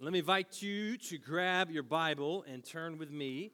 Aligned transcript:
Let 0.00 0.12
me 0.12 0.20
invite 0.20 0.62
you 0.62 0.96
to 0.96 1.18
grab 1.18 1.72
your 1.72 1.82
Bible 1.82 2.44
and 2.48 2.64
turn 2.64 2.98
with 2.98 3.10
me 3.10 3.50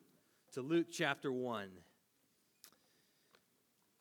to 0.52 0.60
Luke 0.60 0.88
chapter 0.92 1.32
1. 1.32 1.70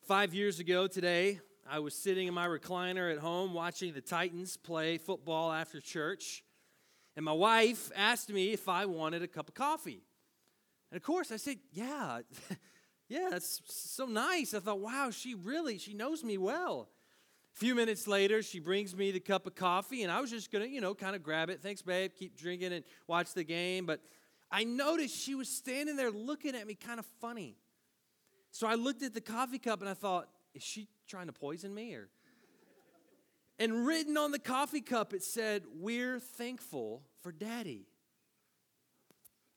Five 0.06 0.34
years 0.34 0.60
ago 0.60 0.86
today, 0.86 1.40
I 1.66 1.78
was 1.78 1.94
sitting 1.94 2.28
in 2.28 2.34
my 2.34 2.46
recliner 2.46 3.10
at 3.10 3.18
home 3.18 3.54
watching 3.54 3.94
the 3.94 4.02
Titans 4.02 4.58
play 4.58 4.98
football 4.98 5.52
after 5.52 5.80
church, 5.80 6.44
and 7.16 7.24
my 7.24 7.32
wife 7.32 7.90
asked 7.96 8.28
me 8.28 8.52
if 8.52 8.68
I 8.68 8.84
wanted 8.84 9.22
a 9.22 9.28
cup 9.28 9.48
of 9.48 9.54
coffee. 9.54 10.02
And 10.90 10.98
of 10.98 11.02
course, 11.02 11.32
I 11.32 11.36
said, 11.36 11.56
Yeah, 11.72 12.20
yeah, 13.08 13.28
that's 13.30 13.62
so 13.68 14.04
nice. 14.04 14.52
I 14.52 14.58
thought, 14.58 14.80
wow, 14.80 15.08
she 15.10 15.34
really, 15.34 15.78
she 15.78 15.94
knows 15.94 16.22
me 16.22 16.36
well. 16.36 16.90
A 17.54 17.58
few 17.58 17.74
minutes 17.74 18.08
later, 18.08 18.42
she 18.42 18.58
brings 18.58 18.96
me 18.96 19.12
the 19.12 19.20
cup 19.20 19.46
of 19.46 19.54
coffee, 19.54 20.02
and 20.02 20.10
I 20.10 20.20
was 20.20 20.30
just 20.30 20.50
gonna, 20.50 20.66
you 20.66 20.80
know, 20.80 20.94
kind 20.94 21.14
of 21.14 21.22
grab 21.22 21.50
it. 21.50 21.60
Thanks, 21.62 21.82
babe. 21.82 22.10
Keep 22.18 22.36
drinking 22.36 22.72
and 22.72 22.84
watch 23.06 23.32
the 23.32 23.44
game. 23.44 23.86
But 23.86 24.00
I 24.50 24.64
noticed 24.64 25.16
she 25.16 25.34
was 25.34 25.48
standing 25.48 25.96
there 25.96 26.10
looking 26.10 26.56
at 26.56 26.66
me 26.66 26.74
kind 26.74 26.98
of 26.98 27.06
funny. 27.20 27.56
So 28.50 28.66
I 28.66 28.74
looked 28.74 29.02
at 29.02 29.14
the 29.14 29.20
coffee 29.20 29.58
cup 29.58 29.80
and 29.80 29.88
I 29.88 29.94
thought, 29.94 30.28
is 30.54 30.62
she 30.62 30.88
trying 31.06 31.26
to 31.26 31.32
poison 31.32 31.72
me? 31.74 31.94
Or 31.94 32.08
and 33.58 33.86
written 33.86 34.16
on 34.16 34.32
the 34.32 34.38
coffee 34.38 34.80
cup, 34.80 35.12
it 35.14 35.22
said, 35.22 35.62
We're 35.76 36.18
thankful 36.18 37.02
for 37.22 37.30
daddy. 37.30 37.86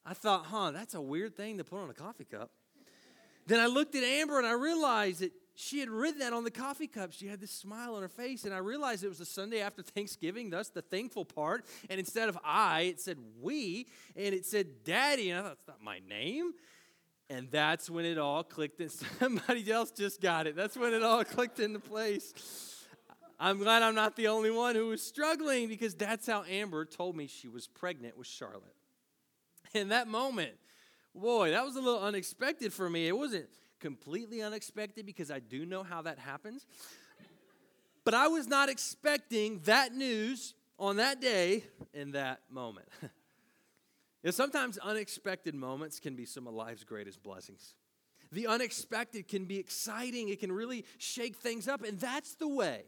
I 0.05 0.13
thought, 0.13 0.45
huh, 0.45 0.71
that's 0.71 0.93
a 0.93 1.01
weird 1.01 1.35
thing 1.35 1.57
to 1.57 1.63
put 1.63 1.79
on 1.79 1.89
a 1.89 1.93
coffee 1.93 2.25
cup. 2.25 2.51
Then 3.47 3.59
I 3.59 3.65
looked 3.65 3.95
at 3.95 4.03
Amber 4.03 4.37
and 4.37 4.47
I 4.47 4.53
realized 4.53 5.21
that 5.21 5.31
she 5.59 5.79
had 5.79 5.89
written 5.89 6.19
that 6.19 6.33
on 6.33 6.43
the 6.43 6.51
coffee 6.51 6.85
cup. 6.85 7.11
She 7.11 7.25
had 7.25 7.41
this 7.41 7.49
smile 7.49 7.95
on 7.95 8.03
her 8.03 8.07
face, 8.07 8.43
and 8.43 8.53
I 8.53 8.59
realized 8.59 9.03
it 9.03 9.07
was 9.07 9.17
the 9.17 9.25
Sunday 9.25 9.59
after 9.59 9.81
Thanksgiving, 9.81 10.51
thus 10.51 10.69
the 10.69 10.83
thankful 10.83 11.25
part. 11.25 11.65
And 11.89 11.99
instead 11.99 12.29
of 12.29 12.37
I, 12.45 12.81
it 12.81 13.01
said 13.01 13.17
we, 13.41 13.87
and 14.15 14.35
it 14.35 14.45
said 14.45 14.83
daddy. 14.83 15.31
And 15.31 15.39
I 15.39 15.41
thought, 15.41 15.57
that's 15.57 15.67
not 15.67 15.83
my 15.83 15.99
name. 16.07 16.53
And 17.31 17.49
that's 17.49 17.89
when 17.89 18.05
it 18.05 18.19
all 18.19 18.43
clicked, 18.43 18.79
and 18.81 18.91
somebody 19.19 19.71
else 19.71 19.89
just 19.89 20.21
got 20.21 20.45
it. 20.45 20.55
That's 20.55 20.77
when 20.77 20.93
it 20.93 21.01
all 21.01 21.25
clicked 21.25 21.59
into 21.59 21.79
place. 21.79 22.85
I'm 23.39 23.57
glad 23.57 23.81
I'm 23.81 23.95
not 23.95 24.15
the 24.15 24.27
only 24.27 24.51
one 24.51 24.75
who 24.75 24.89
was 24.89 25.01
struggling 25.01 25.69
because 25.69 25.95
that's 25.95 26.27
how 26.27 26.43
Amber 26.43 26.85
told 26.85 27.15
me 27.15 27.25
she 27.25 27.47
was 27.47 27.65
pregnant 27.65 28.15
with 28.15 28.27
Charlotte. 28.27 28.75
In 29.73 29.89
that 29.89 30.07
moment, 30.07 30.53
boy, 31.15 31.49
that 31.49 31.65
was 31.65 31.75
a 31.75 31.81
little 31.81 32.01
unexpected 32.01 32.73
for 32.73 32.87
me. 32.87 33.07
It 33.07 33.17
wasn't 33.17 33.47
completely 33.79 34.41
unexpected 34.41 35.05
because 35.05 35.31
I 35.31 35.39
do 35.39 35.65
know 35.65 35.83
how 35.83 36.01
that 36.03 36.19
happens. 36.19 36.65
But 38.03 38.13
I 38.13 38.27
was 38.27 38.47
not 38.47 38.69
expecting 38.69 39.59
that 39.65 39.93
news 39.93 40.53
on 40.79 40.97
that 40.97 41.19
day 41.19 41.63
in 41.93 42.11
that 42.11 42.39
moment. 42.49 42.87
know, 44.27 44.31
sometimes 44.31 44.77
unexpected 44.77 45.55
moments 45.55 45.99
can 45.99 46.15
be 46.15 46.25
some 46.25 46.47
of 46.47 46.53
life's 46.53 46.83
greatest 46.83 47.23
blessings. 47.23 47.73
The 48.31 48.47
unexpected 48.47 49.27
can 49.27 49.45
be 49.45 49.57
exciting, 49.57 50.29
it 50.29 50.39
can 50.39 50.51
really 50.51 50.85
shake 50.97 51.37
things 51.37 51.67
up, 51.67 51.83
and 51.83 51.99
that's 51.99 52.35
the 52.35 52.47
way 52.47 52.83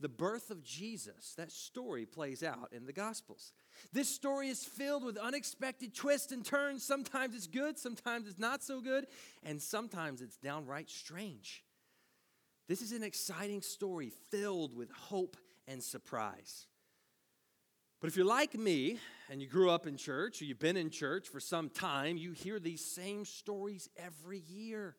the 0.00 0.08
birth 0.08 0.50
of 0.50 0.62
Jesus, 0.62 1.34
that 1.36 1.50
story 1.50 2.06
plays 2.06 2.42
out 2.42 2.72
in 2.72 2.86
the 2.86 2.92
Gospels. 2.92 3.52
This 3.92 4.08
story 4.08 4.48
is 4.48 4.64
filled 4.64 5.04
with 5.04 5.16
unexpected 5.16 5.94
twists 5.94 6.30
and 6.30 6.44
turns. 6.44 6.84
Sometimes 6.84 7.34
it's 7.34 7.48
good, 7.48 7.78
sometimes 7.78 8.28
it's 8.28 8.38
not 8.38 8.62
so 8.62 8.80
good, 8.80 9.06
and 9.42 9.60
sometimes 9.60 10.22
it's 10.22 10.36
downright 10.36 10.88
strange. 10.88 11.64
This 12.68 12.80
is 12.80 12.92
an 12.92 13.02
exciting 13.02 13.62
story 13.62 14.12
filled 14.30 14.76
with 14.76 14.90
hope 14.90 15.36
and 15.66 15.82
surprise. 15.82 16.66
But 18.00 18.06
if 18.06 18.16
you're 18.16 18.24
like 18.24 18.54
me 18.54 18.98
and 19.28 19.42
you 19.42 19.48
grew 19.48 19.70
up 19.70 19.86
in 19.86 19.96
church 19.96 20.40
or 20.40 20.44
you've 20.44 20.60
been 20.60 20.76
in 20.76 20.90
church 20.90 21.28
for 21.28 21.40
some 21.40 21.68
time, 21.68 22.16
you 22.16 22.30
hear 22.30 22.60
these 22.60 22.84
same 22.84 23.24
stories 23.24 23.88
every 23.96 24.38
year, 24.38 24.94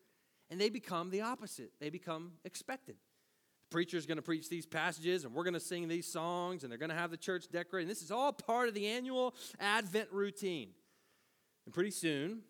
and 0.50 0.60
they 0.60 0.68
become 0.68 1.08
the 1.08 1.22
opposite. 1.22 1.72
They 1.80 1.88
become 1.88 2.32
expected 2.44 2.96
preacher's 3.70 4.06
going 4.06 4.16
to 4.16 4.22
preach 4.22 4.48
these 4.48 4.66
passages 4.66 5.24
and 5.24 5.32
we're 5.32 5.44
going 5.44 5.54
to 5.54 5.60
sing 5.60 5.88
these 5.88 6.06
songs 6.06 6.62
and 6.62 6.70
they're 6.70 6.78
going 6.78 6.90
to 6.90 6.96
have 6.96 7.10
the 7.10 7.16
church 7.16 7.46
decorated. 7.50 7.84
And 7.84 7.90
this 7.90 8.02
is 8.02 8.10
all 8.10 8.32
part 8.32 8.68
of 8.68 8.74
the 8.74 8.86
annual 8.86 9.34
Advent 9.58 10.08
routine. 10.12 10.70
And 11.64 11.74
pretty 11.74 11.90
soon, 11.92 12.40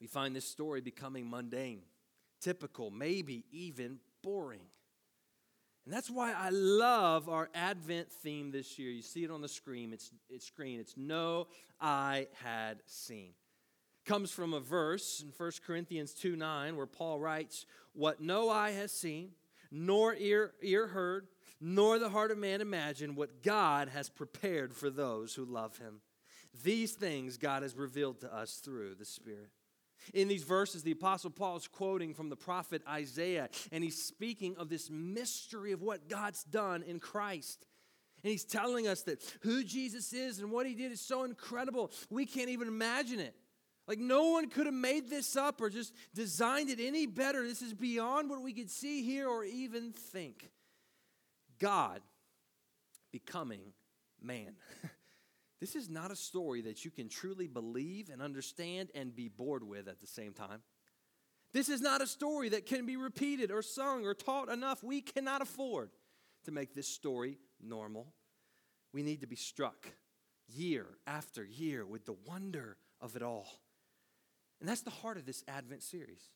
we 0.00 0.06
find 0.06 0.34
this 0.34 0.46
story 0.46 0.80
becoming 0.80 1.28
mundane, 1.28 1.82
typical, 2.40 2.90
maybe 2.90 3.44
even 3.50 3.98
boring. 4.22 4.66
And 5.84 5.94
that's 5.94 6.10
why 6.10 6.34
I 6.34 6.50
love 6.50 7.28
our 7.28 7.48
Advent 7.54 8.12
theme 8.12 8.50
this 8.50 8.78
year. 8.78 8.90
You 8.90 9.02
see 9.02 9.24
it 9.24 9.30
on 9.30 9.40
the 9.40 9.48
screen. 9.48 9.92
It's, 9.92 10.10
it's 10.28 10.46
screen. 10.46 10.80
It's 10.80 10.96
no 10.96 11.48
eye 11.80 12.28
had 12.44 12.82
seen. 12.86 13.30
Comes 14.04 14.30
from 14.30 14.52
a 14.52 14.60
verse 14.60 15.22
in 15.22 15.32
1 15.36 15.50
Corinthians 15.66 16.12
2 16.12 16.36
9 16.36 16.76
where 16.76 16.86
Paul 16.86 17.18
writes, 17.18 17.66
What 17.94 18.20
no 18.20 18.50
eye 18.50 18.72
has 18.72 18.92
seen, 18.92 19.30
nor 19.70 20.14
ear, 20.14 20.52
ear 20.62 20.86
heard, 20.88 21.28
nor 21.60 21.98
the 21.98 22.10
heart 22.10 22.30
of 22.30 22.38
man 22.38 22.60
imagined 22.60 23.16
what 23.16 23.42
God 23.42 23.88
has 23.88 24.08
prepared 24.08 24.74
for 24.74 24.90
those 24.90 25.34
who 25.34 25.44
love 25.44 25.78
him. 25.78 26.00
These 26.64 26.92
things 26.92 27.36
God 27.36 27.62
has 27.62 27.76
revealed 27.76 28.20
to 28.20 28.34
us 28.34 28.60
through 28.64 28.94
the 28.94 29.04
Spirit. 29.04 29.50
In 30.14 30.28
these 30.28 30.44
verses, 30.44 30.82
the 30.82 30.92
Apostle 30.92 31.30
Paul 31.30 31.56
is 31.56 31.66
quoting 31.66 32.14
from 32.14 32.28
the 32.28 32.36
prophet 32.36 32.82
Isaiah, 32.88 33.48
and 33.72 33.82
he's 33.82 34.02
speaking 34.02 34.56
of 34.56 34.68
this 34.68 34.88
mystery 34.90 35.72
of 35.72 35.82
what 35.82 36.08
God's 36.08 36.44
done 36.44 36.82
in 36.82 37.00
Christ. 37.00 37.66
And 38.22 38.30
he's 38.30 38.44
telling 38.44 38.88
us 38.88 39.02
that 39.02 39.22
who 39.42 39.62
Jesus 39.62 40.12
is 40.12 40.38
and 40.38 40.50
what 40.50 40.66
he 40.66 40.74
did 40.74 40.92
is 40.92 41.00
so 41.00 41.24
incredible, 41.24 41.92
we 42.10 42.26
can't 42.26 42.48
even 42.48 42.68
imagine 42.68 43.20
it. 43.20 43.34
Like, 43.88 43.98
no 43.98 44.28
one 44.28 44.50
could 44.50 44.66
have 44.66 44.74
made 44.74 45.08
this 45.08 45.34
up 45.34 45.62
or 45.62 45.70
just 45.70 45.94
designed 46.14 46.68
it 46.68 46.78
any 46.78 47.06
better. 47.06 47.48
This 47.48 47.62
is 47.62 47.72
beyond 47.72 48.28
what 48.28 48.42
we 48.42 48.52
could 48.52 48.70
see, 48.70 49.02
hear 49.02 49.26
or 49.26 49.44
even 49.44 49.92
think. 49.92 50.50
God 51.58 52.02
becoming 53.10 53.72
man. 54.20 54.52
this 55.60 55.74
is 55.74 55.88
not 55.88 56.10
a 56.10 56.16
story 56.16 56.60
that 56.62 56.84
you 56.84 56.90
can 56.90 57.08
truly 57.08 57.46
believe 57.46 58.10
and 58.10 58.20
understand 58.20 58.90
and 58.94 59.16
be 59.16 59.28
bored 59.28 59.64
with 59.64 59.88
at 59.88 60.00
the 60.02 60.06
same 60.06 60.34
time. 60.34 60.60
This 61.54 61.70
is 61.70 61.80
not 61.80 62.02
a 62.02 62.06
story 62.06 62.50
that 62.50 62.66
can 62.66 62.84
be 62.84 62.98
repeated 62.98 63.50
or 63.50 63.62
sung 63.62 64.04
or 64.04 64.12
taught 64.12 64.50
enough. 64.50 64.84
We 64.84 65.00
cannot 65.00 65.40
afford 65.40 65.88
to 66.44 66.50
make 66.50 66.74
this 66.74 66.88
story 66.88 67.38
normal. 67.58 68.12
We 68.92 69.02
need 69.02 69.22
to 69.22 69.26
be 69.26 69.36
struck 69.36 69.88
year 70.46 70.86
after 71.06 71.42
year 71.42 71.86
with 71.86 72.04
the 72.04 72.16
wonder 72.26 72.76
of 73.00 73.16
it 73.16 73.22
all. 73.22 73.48
And 74.60 74.68
that's 74.68 74.82
the 74.82 74.90
heart 74.90 75.16
of 75.16 75.26
this 75.26 75.44
Advent 75.48 75.82
series. 75.82 76.30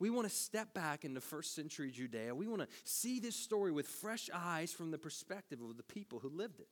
We 0.00 0.10
want 0.10 0.28
to 0.28 0.34
step 0.34 0.74
back 0.74 1.04
into 1.04 1.20
first 1.20 1.54
century 1.54 1.90
Judea. 1.90 2.34
We 2.34 2.46
want 2.46 2.62
to 2.62 2.68
see 2.84 3.18
this 3.18 3.34
story 3.34 3.72
with 3.72 3.86
fresh 3.86 4.30
eyes 4.32 4.72
from 4.72 4.90
the 4.90 4.98
perspective 4.98 5.58
of 5.60 5.76
the 5.76 5.82
people 5.82 6.20
who 6.20 6.28
lived 6.28 6.60
it. 6.60 6.68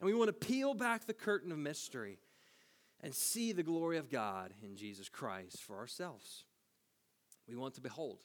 And 0.00 0.06
we 0.06 0.14
want 0.14 0.28
to 0.28 0.46
peel 0.46 0.74
back 0.74 1.06
the 1.06 1.14
curtain 1.14 1.52
of 1.52 1.58
mystery 1.58 2.18
and 3.02 3.14
see 3.14 3.52
the 3.52 3.62
glory 3.62 3.98
of 3.98 4.10
God 4.10 4.52
in 4.62 4.76
Jesus 4.76 5.08
Christ 5.08 5.62
for 5.62 5.76
ourselves. 5.76 6.44
We 7.48 7.56
want 7.56 7.74
to 7.74 7.80
behold. 7.80 8.24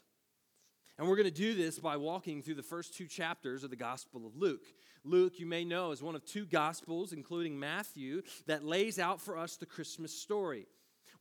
And 0.98 1.08
we're 1.08 1.16
going 1.16 1.26
to 1.26 1.32
do 1.32 1.56
this 1.56 1.80
by 1.80 1.98
walking 1.98 2.42
through 2.42 2.56
the 2.56 2.64
first 2.64 2.96
two 2.96 3.08
chapters 3.08 3.64
of 3.64 3.70
the 3.70 3.76
Gospel 3.76 4.26
of 4.26 4.36
Luke. 4.36 4.66
Luke, 5.04 5.40
you 5.40 5.46
may 5.46 5.64
know, 5.64 5.92
is 5.92 6.04
one 6.04 6.16
of 6.16 6.26
two 6.26 6.46
Gospels, 6.46 7.14
including 7.14 7.60
Matthew, 7.60 8.22
that 8.48 8.66
lays 8.66 9.00
out 9.00 9.22
for 9.22 9.38
us 9.38 9.56
the 9.56 9.66
Christmas 9.66 10.14
story 10.14 10.68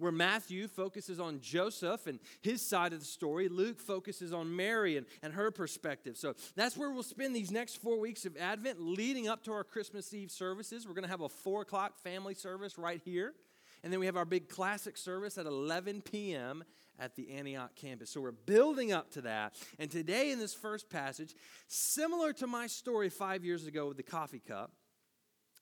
where 0.00 0.12
Matthew 0.12 0.66
focuses 0.66 1.20
on 1.20 1.40
Joseph 1.40 2.06
and 2.06 2.18
his 2.40 2.66
side 2.66 2.92
of 2.92 3.00
the 3.00 3.04
story. 3.04 3.48
Luke 3.48 3.78
focuses 3.78 4.32
on 4.32 4.54
Mary 4.54 4.96
and, 4.96 5.06
and 5.22 5.32
her 5.34 5.50
perspective. 5.50 6.16
So 6.16 6.34
that's 6.56 6.76
where 6.76 6.90
we'll 6.90 7.02
spend 7.02 7.36
these 7.36 7.50
next 7.50 7.76
four 7.76 8.00
weeks 8.00 8.24
of 8.24 8.36
Advent 8.36 8.80
leading 8.80 9.28
up 9.28 9.44
to 9.44 9.52
our 9.52 9.64
Christmas 9.64 10.12
Eve 10.14 10.30
services. 10.30 10.86
We're 10.86 10.94
going 10.94 11.04
to 11.04 11.10
have 11.10 11.20
a 11.20 11.28
four 11.28 11.62
o'clock 11.62 11.98
family 11.98 12.34
service 12.34 12.78
right 12.78 13.00
here. 13.04 13.34
And 13.82 13.92
then 13.92 14.00
we 14.00 14.06
have 14.06 14.16
our 14.16 14.24
big 14.24 14.48
classic 14.48 14.96
service 14.96 15.38
at 15.38 15.46
11 15.46 16.02
p.m. 16.02 16.64
at 16.98 17.14
the 17.14 17.30
Antioch 17.30 17.74
campus. 17.74 18.10
So 18.10 18.20
we're 18.20 18.32
building 18.32 18.92
up 18.92 19.10
to 19.12 19.22
that. 19.22 19.54
And 19.78 19.90
today, 19.90 20.30
in 20.32 20.38
this 20.38 20.54
first 20.54 20.90
passage, 20.90 21.34
similar 21.66 22.32
to 22.34 22.46
my 22.46 22.66
story 22.66 23.08
five 23.08 23.44
years 23.44 23.66
ago 23.66 23.88
with 23.88 23.96
the 23.96 24.02
coffee 24.02 24.42
cup, 24.46 24.72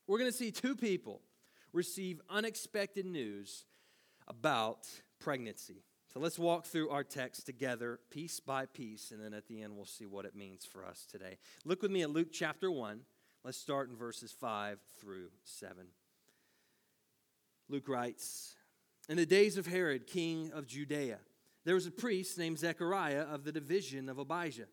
we're 0.05 0.17
going 0.17 0.31
to 0.31 0.37
see 0.37 0.51
two 0.51 0.75
people 0.75 1.21
receive 1.71 2.19
unexpected 2.29 3.05
news 3.05 3.65
about 4.29 4.87
pregnancy. 5.19 5.83
So 6.13 6.19
let's 6.19 6.39
walk 6.39 6.65
through 6.65 6.89
our 6.89 7.03
text 7.03 7.45
together, 7.45 7.99
piece 8.09 8.39
by 8.39 8.65
piece, 8.65 9.11
and 9.11 9.23
then 9.23 9.33
at 9.33 9.47
the 9.47 9.61
end 9.61 9.75
we'll 9.75 9.85
see 9.85 10.05
what 10.05 10.25
it 10.25 10.35
means 10.35 10.65
for 10.65 10.83
us 10.83 11.05
today. 11.09 11.37
Look 11.65 11.81
with 11.81 11.91
me 11.91 12.01
at 12.01 12.09
Luke 12.09 12.29
chapter 12.31 12.71
1. 12.71 13.01
Let's 13.43 13.57
start 13.57 13.89
in 13.89 13.95
verses 13.95 14.31
5 14.31 14.79
through 14.99 15.29
7. 15.43 15.85
Luke 17.69 17.87
writes 17.87 18.55
In 19.07 19.17
the 19.17 19.25
days 19.25 19.57
of 19.57 19.67
Herod, 19.67 20.07
king 20.07 20.51
of 20.53 20.65
Judea, 20.65 21.19
there 21.63 21.75
was 21.75 21.85
a 21.85 21.91
priest 21.91 22.37
named 22.37 22.57
Zechariah 22.57 23.21
of 23.21 23.43
the 23.43 23.51
division 23.51 24.09
of 24.09 24.17
Abijah. 24.17 24.67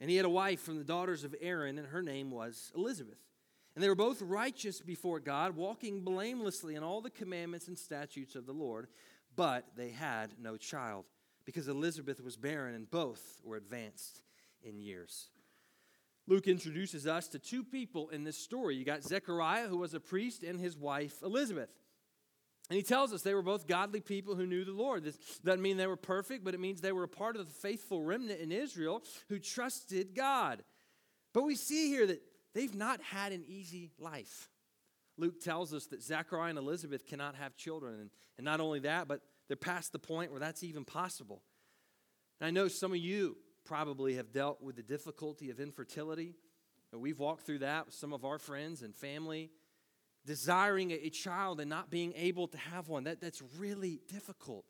And 0.00 0.08
he 0.08 0.16
had 0.16 0.24
a 0.24 0.30
wife 0.30 0.60
from 0.60 0.78
the 0.78 0.84
daughters 0.84 1.24
of 1.24 1.34
Aaron, 1.42 1.76
and 1.76 1.88
her 1.88 2.02
name 2.02 2.30
was 2.30 2.72
Elizabeth. 2.74 3.18
And 3.74 3.84
they 3.84 3.88
were 3.88 3.94
both 3.94 4.20
righteous 4.20 4.80
before 4.80 5.20
God, 5.20 5.56
walking 5.56 6.02
blamelessly 6.02 6.74
in 6.74 6.82
all 6.82 7.00
the 7.00 7.10
commandments 7.10 7.68
and 7.68 7.78
statutes 7.78 8.34
of 8.34 8.46
the 8.46 8.52
Lord, 8.52 8.88
but 9.36 9.64
they 9.76 9.90
had 9.90 10.34
no 10.40 10.56
child, 10.56 11.04
because 11.44 11.68
Elizabeth 11.68 12.22
was 12.22 12.36
barren, 12.36 12.74
and 12.74 12.90
both 12.90 13.40
were 13.44 13.56
advanced 13.56 14.22
in 14.62 14.80
years. 14.80 15.30
Luke 16.26 16.48
introduces 16.48 17.06
us 17.06 17.28
to 17.28 17.38
two 17.38 17.64
people 17.64 18.08
in 18.10 18.24
this 18.24 18.36
story. 18.36 18.76
You 18.76 18.84
got 18.84 19.02
Zechariah, 19.02 19.68
who 19.68 19.78
was 19.78 19.94
a 19.94 20.00
priest, 20.00 20.42
and 20.42 20.60
his 20.60 20.76
wife 20.76 21.22
Elizabeth. 21.22 21.70
And 22.68 22.76
he 22.76 22.84
tells 22.84 23.12
us 23.12 23.22
they 23.22 23.34
were 23.34 23.42
both 23.42 23.66
godly 23.66 24.00
people 24.00 24.36
who 24.36 24.46
knew 24.46 24.64
the 24.64 24.70
Lord. 24.70 25.02
This 25.02 25.16
doesn't 25.44 25.60
mean 25.60 25.76
they 25.76 25.88
were 25.88 25.96
perfect, 25.96 26.44
but 26.44 26.54
it 26.54 26.60
means 26.60 26.80
they 26.80 26.92
were 26.92 27.02
a 27.02 27.08
part 27.08 27.34
of 27.34 27.46
the 27.46 27.52
faithful 27.52 28.00
remnant 28.00 28.38
in 28.38 28.52
Israel 28.52 29.02
who 29.28 29.40
trusted 29.40 30.14
God. 30.14 30.62
But 31.32 31.42
we 31.42 31.56
see 31.56 31.88
here 31.88 32.06
that 32.06 32.22
they've 32.54 32.74
not 32.74 33.00
had 33.02 33.32
an 33.32 33.44
easy 33.46 33.90
life. 33.98 34.48
Luke 35.16 35.40
tells 35.40 35.74
us 35.74 35.86
that 35.86 36.02
Zechariah 36.02 36.50
and 36.50 36.58
Elizabeth 36.58 37.06
cannot 37.06 37.34
have 37.34 37.56
children. 37.56 37.94
And, 38.00 38.10
and 38.38 38.44
not 38.44 38.60
only 38.60 38.80
that, 38.80 39.06
but 39.06 39.20
they're 39.48 39.56
past 39.56 39.92
the 39.92 39.98
point 39.98 40.30
where 40.30 40.40
that's 40.40 40.62
even 40.62 40.84
possible. 40.84 41.42
And 42.40 42.46
I 42.46 42.50
know 42.50 42.68
some 42.68 42.92
of 42.92 42.98
you 42.98 43.36
probably 43.64 44.14
have 44.14 44.32
dealt 44.32 44.62
with 44.62 44.76
the 44.76 44.82
difficulty 44.82 45.50
of 45.50 45.60
infertility. 45.60 46.34
We've 46.92 47.18
walked 47.18 47.42
through 47.46 47.58
that 47.58 47.86
with 47.86 47.94
some 47.94 48.12
of 48.12 48.24
our 48.24 48.38
friends 48.38 48.82
and 48.82 48.94
family 48.94 49.50
desiring 50.26 50.90
a 50.90 51.08
child 51.10 51.60
and 51.60 51.70
not 51.70 51.90
being 51.90 52.12
able 52.16 52.48
to 52.48 52.58
have 52.58 52.88
one. 52.88 53.04
That, 53.04 53.20
that's 53.20 53.42
really 53.58 54.00
difficult, 54.08 54.64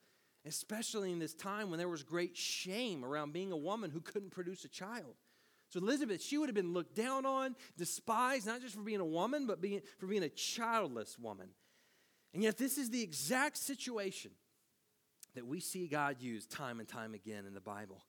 especially 0.45 1.13
in 1.13 1.19
this 1.19 1.35
time 1.35 1.71
when 1.71 1.79
there 1.79 1.89
was 1.89 2.03
great 2.03 2.37
shame 2.37 3.05
around 3.05 3.33
being 3.33 3.53
a 3.53 3.57
woman 3.57 3.91
who 3.91 4.01
couldn't 4.01 4.31
produce 4.31 4.65
a 4.65 4.69
child. 4.69 5.17
So 5.71 5.79
Elizabeth, 5.79 6.21
she 6.21 6.37
would 6.37 6.49
have 6.49 6.55
been 6.55 6.73
looked 6.73 6.97
down 6.97 7.25
on, 7.25 7.55
despised, 7.79 8.47
not 8.47 8.61
just 8.61 8.75
for 8.75 8.83
being 8.83 9.01
a 9.01 9.05
woman, 9.05 9.47
but 9.47 9.61
being, 9.61 9.81
for 9.99 10.07
being 10.07 10.25
a 10.25 10.29
childless 10.29 11.17
woman. 11.19 11.49
And 12.35 12.43
yet, 12.43 12.59
this 12.59 12.77
is 12.77 12.91
the 12.91 13.03
exact 13.03 13.57
situation 13.57 14.33
that 15.35 15.47
we 15.47 15.61
see 15.61 15.87
God 15.87 16.17
use 16.21 16.45
time 16.45 16.81
and 16.81 16.89
time 16.89 17.15
again 17.15 17.47
in 17.47 17.55
the 17.55 17.61
Bible. 17.61 18.03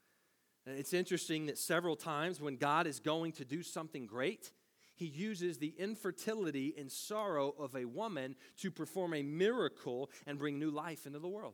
And 0.65 0.77
it's 0.77 0.93
interesting 0.93 1.47
that 1.47 1.57
several 1.57 1.95
times 1.95 2.41
when 2.41 2.57
God 2.57 2.87
is 2.87 2.99
going 2.99 3.31
to 3.33 3.45
do 3.45 3.61
something 3.61 4.07
great, 4.07 4.51
he 4.95 5.05
uses 5.05 5.57
the 5.57 5.73
infertility 5.77 6.73
and 6.77 6.91
sorrow 6.91 7.53
of 7.57 7.75
a 7.75 7.85
woman 7.85 8.35
to 8.57 8.69
perform 8.69 9.13
a 9.13 9.23
miracle 9.23 10.09
and 10.27 10.37
bring 10.37 10.59
new 10.59 10.71
life 10.71 11.05
into 11.05 11.19
the 11.19 11.27
world. 11.27 11.53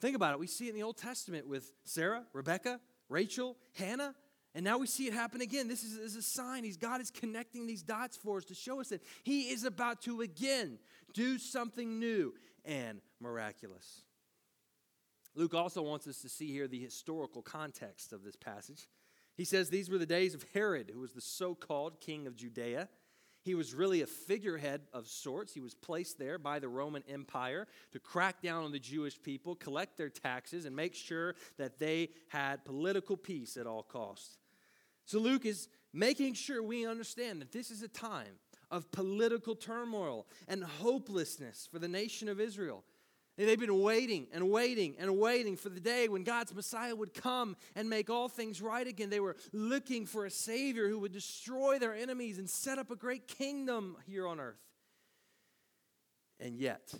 Think 0.00 0.14
about 0.14 0.32
it. 0.32 0.38
We 0.38 0.46
see 0.46 0.66
it 0.66 0.70
in 0.70 0.74
the 0.76 0.82
Old 0.82 0.96
Testament 0.96 1.48
with 1.48 1.72
Sarah, 1.84 2.24
Rebecca, 2.32 2.80
Rachel, 3.08 3.56
Hannah, 3.74 4.14
and 4.56 4.64
now 4.64 4.78
we 4.78 4.86
see 4.86 5.06
it 5.06 5.12
happen 5.12 5.42
again. 5.42 5.68
This 5.68 5.84
is, 5.84 5.98
is, 5.98 6.16
a 6.16 6.22
sign. 6.22 6.64
He's, 6.64 6.78
God 6.78 7.02
is 7.02 7.10
connecting 7.10 7.66
these 7.66 7.82
dots 7.82 8.16
for 8.16 8.38
us 8.38 8.46
to 8.46 8.54
show 8.54 8.80
us 8.80 8.88
that 8.88 9.02
He 9.22 9.50
is 9.50 9.64
about 9.64 10.00
to 10.02 10.22
again 10.22 10.78
do 11.12 11.36
something 11.36 12.00
new 12.00 12.32
and 12.64 13.02
miraculous. 13.20 14.02
Luke 15.34 15.52
also 15.52 15.82
wants 15.82 16.06
us 16.06 16.22
to 16.22 16.30
see 16.30 16.50
here 16.50 16.66
the 16.66 16.80
historical 16.80 17.42
context 17.42 18.14
of 18.14 18.24
this 18.24 18.34
passage. 18.34 18.88
He 19.36 19.44
says 19.44 19.68
these 19.68 19.90
were 19.90 19.98
the 19.98 20.06
days 20.06 20.34
of 20.34 20.46
Herod, 20.54 20.90
who 20.90 21.00
was 21.00 21.12
the 21.12 21.20
so 21.20 21.54
called 21.54 22.00
king 22.00 22.26
of 22.26 22.34
Judea. 22.34 22.88
He 23.42 23.54
was 23.54 23.74
really 23.74 24.00
a 24.00 24.06
figurehead 24.06 24.80
of 24.94 25.06
sorts. 25.06 25.52
He 25.52 25.60
was 25.60 25.74
placed 25.74 26.18
there 26.18 26.38
by 26.38 26.60
the 26.60 26.68
Roman 26.70 27.04
Empire 27.10 27.68
to 27.92 28.00
crack 28.00 28.40
down 28.40 28.64
on 28.64 28.72
the 28.72 28.78
Jewish 28.78 29.20
people, 29.22 29.54
collect 29.54 29.98
their 29.98 30.08
taxes, 30.08 30.64
and 30.64 30.74
make 30.74 30.94
sure 30.94 31.34
that 31.58 31.78
they 31.78 32.08
had 32.28 32.64
political 32.64 33.18
peace 33.18 33.58
at 33.58 33.66
all 33.66 33.82
costs. 33.82 34.38
So 35.06 35.18
Luke 35.20 35.46
is 35.46 35.68
making 35.92 36.34
sure 36.34 36.62
we 36.62 36.86
understand 36.86 37.40
that 37.40 37.52
this 37.52 37.70
is 37.70 37.82
a 37.82 37.88
time 37.88 38.38
of 38.70 38.90
political 38.90 39.54
turmoil 39.54 40.26
and 40.48 40.62
hopelessness 40.62 41.68
for 41.70 41.78
the 41.78 41.88
nation 41.88 42.28
of 42.28 42.40
Israel. 42.40 42.84
They've 43.38 43.60
been 43.60 43.82
waiting 43.82 44.26
and 44.32 44.50
waiting 44.50 44.96
and 44.98 45.18
waiting 45.18 45.56
for 45.56 45.68
the 45.68 45.80
day 45.80 46.08
when 46.08 46.24
God's 46.24 46.54
Messiah 46.54 46.96
would 46.96 47.12
come 47.12 47.54
and 47.74 47.88
make 47.88 48.08
all 48.08 48.28
things 48.28 48.62
right 48.62 48.86
again. 48.86 49.10
They 49.10 49.20
were 49.20 49.36
looking 49.52 50.06
for 50.06 50.24
a 50.24 50.30
Savior 50.30 50.88
who 50.88 50.98
would 51.00 51.12
destroy 51.12 51.78
their 51.78 51.94
enemies 51.94 52.38
and 52.38 52.48
set 52.48 52.78
up 52.78 52.90
a 52.90 52.96
great 52.96 53.28
kingdom 53.28 53.98
here 54.06 54.26
on 54.26 54.40
earth. 54.40 54.62
And 56.40 56.56
yet, 56.56 56.94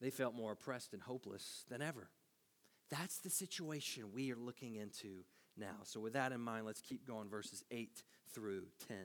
they 0.00 0.10
felt 0.10 0.34
more 0.34 0.52
oppressed 0.52 0.92
and 0.92 1.02
hopeless 1.02 1.64
than 1.70 1.80
ever. 1.80 2.10
That's 2.90 3.18
the 3.18 3.30
situation 3.30 4.12
we 4.14 4.30
are 4.32 4.38
looking 4.38 4.74
into 4.76 5.24
now. 5.58 5.76
So, 5.84 6.00
with 6.00 6.12
that 6.14 6.32
in 6.32 6.40
mind, 6.40 6.66
let's 6.66 6.80
keep 6.80 7.06
going, 7.06 7.28
verses 7.28 7.64
8 7.70 8.02
through 8.32 8.64
10. 8.88 8.96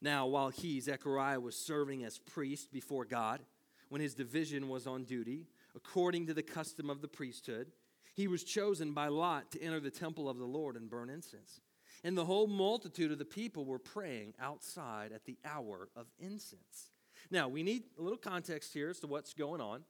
Now, 0.00 0.26
while 0.26 0.50
he, 0.50 0.80
Zechariah, 0.80 1.40
was 1.40 1.56
serving 1.56 2.04
as 2.04 2.18
priest 2.18 2.72
before 2.72 3.04
God, 3.04 3.40
when 3.88 4.00
his 4.00 4.14
division 4.14 4.68
was 4.68 4.86
on 4.86 5.04
duty, 5.04 5.46
according 5.74 6.26
to 6.26 6.34
the 6.34 6.42
custom 6.42 6.88
of 6.90 7.00
the 7.00 7.08
priesthood, 7.08 7.72
he 8.14 8.26
was 8.26 8.44
chosen 8.44 8.92
by 8.92 9.08
Lot 9.08 9.50
to 9.52 9.62
enter 9.62 9.80
the 9.80 9.90
temple 9.90 10.28
of 10.28 10.38
the 10.38 10.44
Lord 10.44 10.76
and 10.76 10.90
burn 10.90 11.10
incense. 11.10 11.60
And 12.04 12.16
the 12.16 12.24
whole 12.24 12.46
multitude 12.46 13.10
of 13.10 13.18
the 13.18 13.24
people 13.24 13.64
were 13.64 13.78
praying 13.78 14.34
outside 14.40 15.12
at 15.12 15.24
the 15.24 15.38
hour 15.44 15.88
of 15.96 16.06
incense. 16.18 16.90
Now, 17.30 17.48
we 17.48 17.62
need 17.62 17.84
a 17.98 18.02
little 18.02 18.18
context 18.18 18.72
here 18.72 18.88
as 18.88 19.00
to 19.00 19.06
what's 19.06 19.34
going 19.34 19.60
on. 19.60 19.82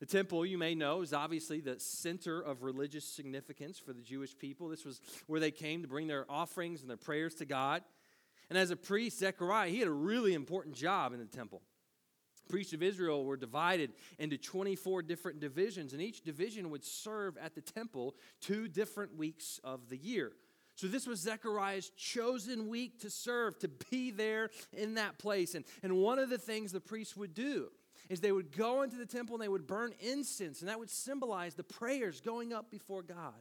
The 0.00 0.06
temple, 0.06 0.44
you 0.44 0.58
may 0.58 0.74
know, 0.74 1.02
is 1.02 1.12
obviously 1.12 1.60
the 1.60 1.78
center 1.78 2.40
of 2.40 2.62
religious 2.62 3.04
significance 3.04 3.78
for 3.78 3.92
the 3.92 4.02
Jewish 4.02 4.36
people. 4.36 4.68
This 4.68 4.84
was 4.84 5.00
where 5.26 5.40
they 5.40 5.50
came 5.50 5.82
to 5.82 5.88
bring 5.88 6.08
their 6.08 6.26
offerings 6.28 6.80
and 6.80 6.90
their 6.90 6.96
prayers 6.96 7.34
to 7.36 7.44
God. 7.44 7.82
And 8.50 8.58
as 8.58 8.70
a 8.70 8.76
priest, 8.76 9.20
Zechariah, 9.20 9.70
he 9.70 9.78
had 9.78 9.88
a 9.88 9.92
really 9.92 10.34
important 10.34 10.74
job 10.74 11.12
in 11.12 11.18
the 11.18 11.24
temple 11.24 11.62
priests 12.48 12.72
of 12.72 12.82
Israel 12.82 13.24
were 13.24 13.36
divided 13.36 13.92
into 14.18 14.36
24 14.36 15.02
different 15.02 15.40
divisions, 15.40 15.92
and 15.92 16.02
each 16.02 16.22
division 16.22 16.70
would 16.70 16.84
serve 16.84 17.36
at 17.38 17.54
the 17.54 17.60
temple 17.60 18.14
two 18.40 18.68
different 18.68 19.16
weeks 19.16 19.60
of 19.64 19.88
the 19.88 19.96
year. 19.96 20.32
So, 20.76 20.88
this 20.88 21.06
was 21.06 21.20
Zechariah's 21.20 21.90
chosen 21.96 22.68
week 22.68 23.00
to 23.00 23.10
serve, 23.10 23.58
to 23.60 23.68
be 23.90 24.10
there 24.10 24.50
in 24.72 24.94
that 24.94 25.18
place. 25.18 25.54
And, 25.54 25.64
and 25.84 25.96
one 25.96 26.18
of 26.18 26.30
the 26.30 26.38
things 26.38 26.72
the 26.72 26.80
priests 26.80 27.16
would 27.16 27.32
do 27.32 27.68
is 28.08 28.20
they 28.20 28.32
would 28.32 28.56
go 28.56 28.82
into 28.82 28.96
the 28.96 29.06
temple 29.06 29.34
and 29.36 29.42
they 29.42 29.48
would 29.48 29.66
burn 29.66 29.92
incense, 30.00 30.60
and 30.60 30.68
that 30.68 30.78
would 30.78 30.90
symbolize 30.90 31.54
the 31.54 31.64
prayers 31.64 32.20
going 32.20 32.52
up 32.52 32.70
before 32.70 33.02
God. 33.02 33.34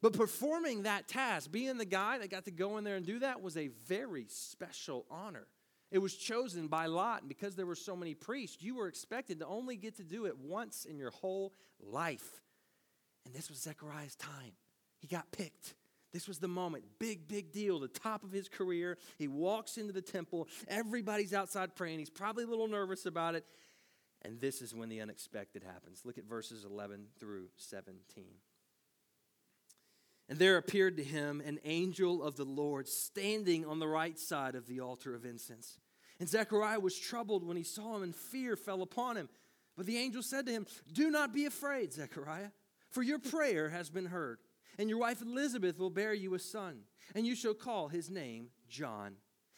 But 0.00 0.12
performing 0.12 0.84
that 0.84 1.08
task, 1.08 1.50
being 1.50 1.76
the 1.76 1.84
guy 1.84 2.18
that 2.18 2.30
got 2.30 2.44
to 2.44 2.50
go 2.50 2.78
in 2.78 2.84
there 2.84 2.96
and 2.96 3.04
do 3.04 3.18
that, 3.20 3.42
was 3.42 3.56
a 3.56 3.68
very 3.86 4.26
special 4.28 5.06
honor. 5.10 5.46
It 5.90 5.98
was 5.98 6.14
chosen 6.14 6.68
by 6.68 6.86
Lot, 6.86 7.20
and 7.22 7.28
because 7.28 7.56
there 7.56 7.66
were 7.66 7.74
so 7.74 7.96
many 7.96 8.14
priests, 8.14 8.62
you 8.62 8.76
were 8.76 8.88
expected 8.88 9.40
to 9.40 9.46
only 9.46 9.76
get 9.76 9.96
to 9.96 10.04
do 10.04 10.26
it 10.26 10.38
once 10.38 10.84
in 10.84 10.98
your 10.98 11.10
whole 11.10 11.54
life. 11.80 12.42
And 13.24 13.34
this 13.34 13.48
was 13.48 13.58
Zechariah's 13.60 14.14
time. 14.14 14.52
He 15.00 15.06
got 15.06 15.30
picked. 15.32 15.74
This 16.12 16.26
was 16.26 16.38
the 16.38 16.48
moment. 16.48 16.84
Big, 16.98 17.28
big 17.28 17.52
deal. 17.52 17.78
The 17.78 17.88
top 17.88 18.24
of 18.24 18.32
his 18.32 18.48
career. 18.48 18.98
He 19.18 19.28
walks 19.28 19.76
into 19.76 19.92
the 19.92 20.02
temple. 20.02 20.48
Everybody's 20.66 21.34
outside 21.34 21.74
praying. 21.74 21.98
He's 21.98 22.10
probably 22.10 22.44
a 22.44 22.46
little 22.46 22.68
nervous 22.68 23.04
about 23.04 23.34
it. 23.34 23.44
And 24.22 24.40
this 24.40 24.62
is 24.62 24.74
when 24.74 24.88
the 24.88 25.00
unexpected 25.00 25.62
happens. 25.62 26.02
Look 26.04 26.18
at 26.18 26.24
verses 26.24 26.64
11 26.64 27.06
through 27.20 27.48
17. 27.56 28.24
And 30.28 30.38
there 30.38 30.56
appeared 30.56 30.96
to 30.96 31.04
him 31.04 31.40
an 31.44 31.58
angel 31.64 32.22
of 32.22 32.36
the 32.36 32.44
Lord 32.44 32.86
standing 32.88 33.64
on 33.64 33.78
the 33.78 33.88
right 33.88 34.18
side 34.18 34.54
of 34.54 34.66
the 34.66 34.80
altar 34.80 35.14
of 35.14 35.24
incense. 35.24 35.78
And 36.20 36.28
Zechariah 36.28 36.80
was 36.80 36.98
troubled 36.98 37.44
when 37.44 37.56
he 37.56 37.62
saw 37.62 37.96
him, 37.96 38.02
and 38.02 38.14
fear 38.14 38.56
fell 38.56 38.82
upon 38.82 39.16
him. 39.16 39.28
But 39.76 39.86
the 39.86 39.96
angel 39.96 40.22
said 40.22 40.46
to 40.46 40.52
him, 40.52 40.66
Do 40.92 41.10
not 41.10 41.32
be 41.32 41.46
afraid, 41.46 41.92
Zechariah, 41.92 42.50
for 42.90 43.02
your 43.02 43.20
prayer 43.20 43.68
has 43.68 43.88
been 43.88 44.06
heard. 44.06 44.38
And 44.78 44.88
your 44.88 44.98
wife 44.98 45.22
Elizabeth 45.22 45.78
will 45.78 45.90
bear 45.90 46.12
you 46.12 46.34
a 46.34 46.38
son, 46.38 46.80
and 47.14 47.26
you 47.26 47.34
shall 47.34 47.54
call 47.54 47.88
his 47.88 48.10
name 48.10 48.48
John. 48.68 49.14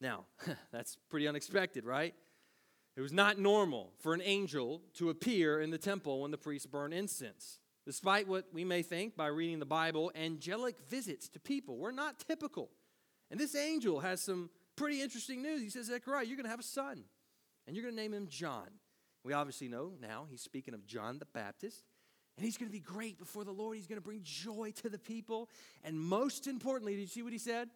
Now, 0.00 0.24
that's 0.72 0.96
pretty 1.08 1.28
unexpected, 1.28 1.84
right? 1.84 2.14
It 2.96 3.00
was 3.00 3.12
not 3.12 3.38
normal 3.38 3.92
for 4.00 4.14
an 4.14 4.22
angel 4.22 4.82
to 4.94 5.10
appear 5.10 5.60
in 5.60 5.70
the 5.70 5.78
temple 5.78 6.22
when 6.22 6.30
the 6.30 6.38
priests 6.38 6.66
burn 6.66 6.92
incense. 6.92 7.60
Despite 7.86 8.28
what 8.28 8.46
we 8.52 8.64
may 8.64 8.82
think 8.82 9.16
by 9.16 9.28
reading 9.28 9.58
the 9.58 9.66
Bible, 9.66 10.12
angelic 10.14 10.78
visits 10.88 11.28
to 11.30 11.40
people 11.40 11.78
were 11.78 11.92
not 11.92 12.18
typical. 12.18 12.70
And 13.30 13.38
this 13.38 13.54
angel 13.54 14.00
has 14.00 14.20
some 14.20 14.50
pretty 14.76 15.00
interesting 15.00 15.42
news. 15.42 15.62
He 15.62 15.70
says, 15.70 15.86
Zechariah, 15.86 16.24
you're 16.24 16.36
going 16.36 16.44
to 16.44 16.50
have 16.50 16.60
a 16.60 16.64
son. 16.64 17.04
and 17.66 17.76
you're 17.76 17.84
going 17.84 17.94
to 17.94 18.00
name 18.00 18.12
him 18.12 18.26
John. 18.28 18.68
We 19.24 19.32
obviously 19.32 19.68
know 19.68 19.92
now 20.00 20.26
he's 20.30 20.40
speaking 20.40 20.74
of 20.74 20.86
John 20.86 21.18
the 21.18 21.26
Baptist. 21.26 21.84
And 22.36 22.44
he's 22.44 22.56
going 22.56 22.68
to 22.68 22.72
be 22.72 22.80
great 22.80 23.18
before 23.18 23.44
the 23.44 23.52
Lord. 23.52 23.76
He's 23.76 23.86
going 23.86 23.98
to 24.00 24.04
bring 24.04 24.20
joy 24.22 24.72
to 24.82 24.88
the 24.88 24.98
people. 24.98 25.50
And 25.84 25.98
most 25.98 26.46
importantly, 26.46 26.94
did 26.94 27.02
you 27.02 27.06
see 27.06 27.22
what 27.22 27.32
he 27.32 27.38
said? 27.38 27.68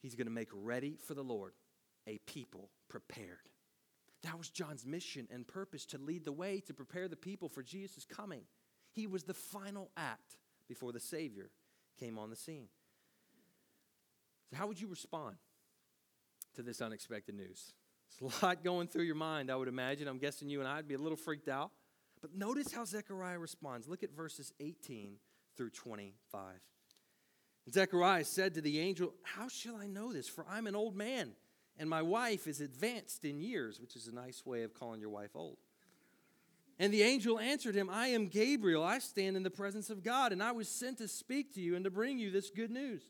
He's 0.00 0.14
going 0.14 0.26
to 0.26 0.32
make 0.32 0.48
ready 0.52 0.96
for 1.06 1.14
the 1.14 1.22
Lord 1.22 1.52
a 2.06 2.18
people 2.26 2.70
prepared. 2.88 3.48
That 4.22 4.36
was 4.36 4.50
John's 4.50 4.84
mission 4.84 5.28
and 5.30 5.46
purpose 5.46 5.86
to 5.86 5.98
lead 5.98 6.24
the 6.24 6.32
way 6.32 6.60
to 6.66 6.74
prepare 6.74 7.08
the 7.08 7.16
people 7.16 7.48
for 7.48 7.62
Jesus' 7.62 8.04
coming. 8.04 8.42
He 8.92 9.06
was 9.06 9.24
the 9.24 9.34
final 9.34 9.90
act 9.96 10.36
before 10.68 10.92
the 10.92 11.00
Savior 11.00 11.50
came 11.98 12.18
on 12.18 12.30
the 12.30 12.36
scene. 12.36 12.68
So, 14.50 14.56
how 14.56 14.66
would 14.66 14.80
you 14.80 14.88
respond 14.88 15.36
to 16.54 16.62
this 16.62 16.80
unexpected 16.80 17.34
news? 17.34 17.72
It's 18.10 18.42
a 18.42 18.44
lot 18.44 18.64
going 18.64 18.88
through 18.88 19.04
your 19.04 19.14
mind, 19.14 19.50
I 19.50 19.56
would 19.56 19.68
imagine. 19.68 20.08
I'm 20.08 20.18
guessing 20.18 20.48
you 20.48 20.60
and 20.60 20.68
I 20.68 20.76
would 20.76 20.88
be 20.88 20.94
a 20.94 20.98
little 20.98 21.16
freaked 21.16 21.48
out. 21.48 21.70
But 22.20 22.34
notice 22.34 22.72
how 22.72 22.84
Zechariah 22.84 23.38
responds. 23.38 23.88
Look 23.88 24.02
at 24.02 24.12
verses 24.12 24.52
18 24.60 25.16
through 25.56 25.70
25. 25.70 26.42
Zechariah 27.68 28.24
said 28.24 28.54
to 28.54 28.60
the 28.60 28.78
angel, 28.78 29.12
How 29.22 29.48
shall 29.48 29.76
I 29.76 29.86
know 29.86 30.12
this? 30.12 30.28
For 30.28 30.46
I'm 30.48 30.66
an 30.66 30.76
old 30.76 30.96
man, 30.96 31.32
and 31.78 31.90
my 31.90 32.02
wife 32.02 32.46
is 32.46 32.60
advanced 32.60 33.24
in 33.24 33.40
years, 33.40 33.80
which 33.80 33.96
is 33.96 34.06
a 34.06 34.14
nice 34.14 34.46
way 34.46 34.62
of 34.62 34.74
calling 34.74 35.00
your 35.00 35.10
wife 35.10 35.30
old. 35.34 35.58
And 36.78 36.94
the 36.94 37.02
angel 37.02 37.38
answered 37.38 37.74
him, 37.74 37.90
I 37.90 38.08
am 38.08 38.28
Gabriel. 38.28 38.82
I 38.82 39.00
stand 39.00 39.36
in 39.36 39.42
the 39.42 39.50
presence 39.50 39.90
of 39.90 40.02
God, 40.02 40.32
and 40.32 40.42
I 40.42 40.52
was 40.52 40.66
sent 40.66 40.98
to 40.98 41.08
speak 41.08 41.54
to 41.54 41.60
you 41.60 41.76
and 41.76 41.84
to 41.84 41.90
bring 41.90 42.18
you 42.18 42.30
this 42.30 42.48
good 42.48 42.70
news. 42.70 43.02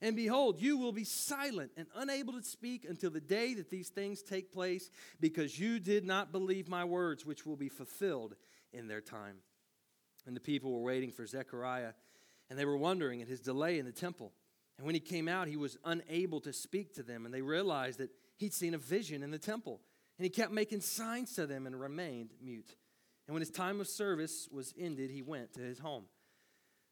And 0.00 0.14
behold, 0.14 0.60
you 0.62 0.78
will 0.78 0.92
be 0.92 1.02
silent 1.02 1.72
and 1.76 1.88
unable 1.96 2.32
to 2.34 2.42
speak 2.42 2.86
until 2.88 3.10
the 3.10 3.20
day 3.20 3.54
that 3.54 3.70
these 3.70 3.88
things 3.88 4.22
take 4.22 4.52
place, 4.52 4.90
because 5.18 5.58
you 5.58 5.80
did 5.80 6.04
not 6.04 6.30
believe 6.30 6.68
my 6.68 6.84
words, 6.84 7.26
which 7.26 7.44
will 7.44 7.56
be 7.56 7.68
fulfilled 7.68 8.36
in 8.72 8.86
their 8.86 9.00
time. 9.00 9.38
And 10.24 10.36
the 10.36 10.40
people 10.40 10.70
were 10.70 10.82
waiting 10.82 11.10
for 11.10 11.26
Zechariah, 11.26 11.94
and 12.50 12.58
they 12.58 12.64
were 12.64 12.76
wondering 12.76 13.22
at 13.22 13.28
his 13.28 13.40
delay 13.40 13.78
in 13.78 13.86
the 13.86 13.92
temple. 13.92 14.32
And 14.76 14.86
when 14.86 14.94
he 14.94 15.00
came 15.00 15.28
out, 15.28 15.48
he 15.48 15.56
was 15.56 15.76
unable 15.84 16.40
to 16.42 16.52
speak 16.52 16.94
to 16.94 17.02
them, 17.02 17.24
and 17.24 17.34
they 17.34 17.42
realized 17.42 17.98
that 17.98 18.10
he'd 18.36 18.54
seen 18.54 18.74
a 18.74 18.78
vision 18.78 19.22
in 19.22 19.30
the 19.30 19.38
temple. 19.38 19.80
And 20.18 20.24
he 20.24 20.30
kept 20.30 20.52
making 20.52 20.80
signs 20.80 21.34
to 21.34 21.46
them 21.46 21.66
and 21.66 21.78
remained 21.78 22.30
mute. 22.42 22.76
And 23.26 23.34
when 23.34 23.42
his 23.42 23.50
time 23.50 23.80
of 23.80 23.88
service 23.88 24.48
was 24.50 24.74
ended, 24.78 25.10
he 25.10 25.22
went 25.22 25.52
to 25.54 25.60
his 25.60 25.78
home. 25.78 26.04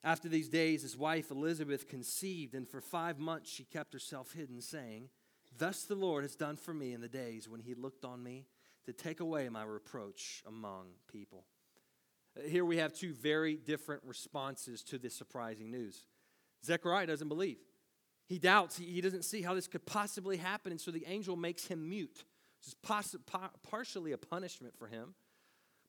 After 0.05 0.29
these 0.29 0.49
days, 0.49 0.83
his 0.83 0.97
wife 0.97 1.31
Elizabeth 1.31 1.89
conceived, 1.89 2.55
and 2.55 2.69
for 2.69 2.81
five 2.81 3.19
months 3.19 3.51
she 3.51 3.65
kept 3.65 3.93
herself 3.93 4.33
hidden, 4.33 4.61
saying, 4.61 5.09
Thus 5.57 5.85
the 5.85 5.95
Lord 5.95 6.23
has 6.23 6.37
done 6.37 6.57
for 6.57 6.75
me 6.75 6.93
in 6.93 7.01
the 7.01 7.09
days 7.09 7.49
when 7.49 7.61
he 7.61 7.75
looked 7.75 8.05
on 8.05 8.23
me 8.23 8.47
to 8.85 8.93
take 8.93 9.21
away 9.21 9.49
my 9.49 9.65
reproach 9.65 10.43
among 10.47 10.91
people. 11.11 11.47
Here 12.45 12.64
we 12.64 12.78
have 12.78 12.93
two 12.93 13.12
very 13.12 13.57
different 13.57 14.02
responses 14.05 14.83
to 14.85 14.99
this 14.99 15.14
surprising 15.14 15.71
news. 15.71 16.07
Zechariah 16.64 17.07
doesn't 17.07 17.28
believe. 17.28 17.59
He 18.26 18.38
doubts. 18.38 18.76
He, 18.76 19.00
doesn't 19.00 19.25
see 19.25 19.43
how 19.43 19.55
this 19.55 19.69
could 19.69 19.87
possibly 19.87 20.37
happen, 20.37 20.73
and 20.73 20.81
so 20.81 20.90
the 20.90 21.05
angel 21.07 21.37
makes 21.37 21.66
him 21.66 21.88
mute. 21.88 22.25
This 22.61 22.69
is 22.69 22.75
poss- 22.83 23.16
partially 23.62 24.12
a 24.12 24.19
punishment 24.19 24.75
for 24.76 24.88
him, 24.88 25.14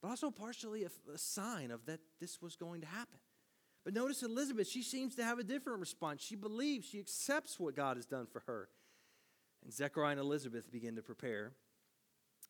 but 0.02 0.10
also 0.10 0.30
partially 0.30 0.84
a, 0.84 0.90
a 1.14 1.18
sign 1.18 1.72
of 1.72 1.86
that 1.88 2.00
this 2.20 2.42
was 2.42 2.56
going 2.56 2.82
to 2.82 2.88
happen. 2.88 3.20
But 3.84 3.94
notice 3.94 4.22
Elizabeth, 4.22 4.68
she 4.68 4.84
seems 4.84 5.16
to 5.16 5.24
have 5.24 5.40
a 5.40 5.44
different 5.44 5.80
response. 5.80 6.22
She 6.22 6.36
believes, 6.36 6.88
she 6.88 7.00
accepts 7.00 7.60
what 7.60 7.76
God 7.76 7.98
has 7.98 8.06
done 8.06 8.28
for 8.28 8.44
her. 8.46 8.70
And 9.64 9.74
Zechariah 9.74 10.12
and 10.12 10.20
Elizabeth 10.20 10.72
begin 10.72 10.96
to 10.98 11.02
prepare 11.02 11.54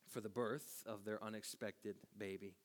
for 0.09 0.19
the 0.19 0.29
birth 0.29 0.83
of 0.85 1.05
their 1.05 1.23
unexpected 1.23 1.95
baby. 2.17 2.55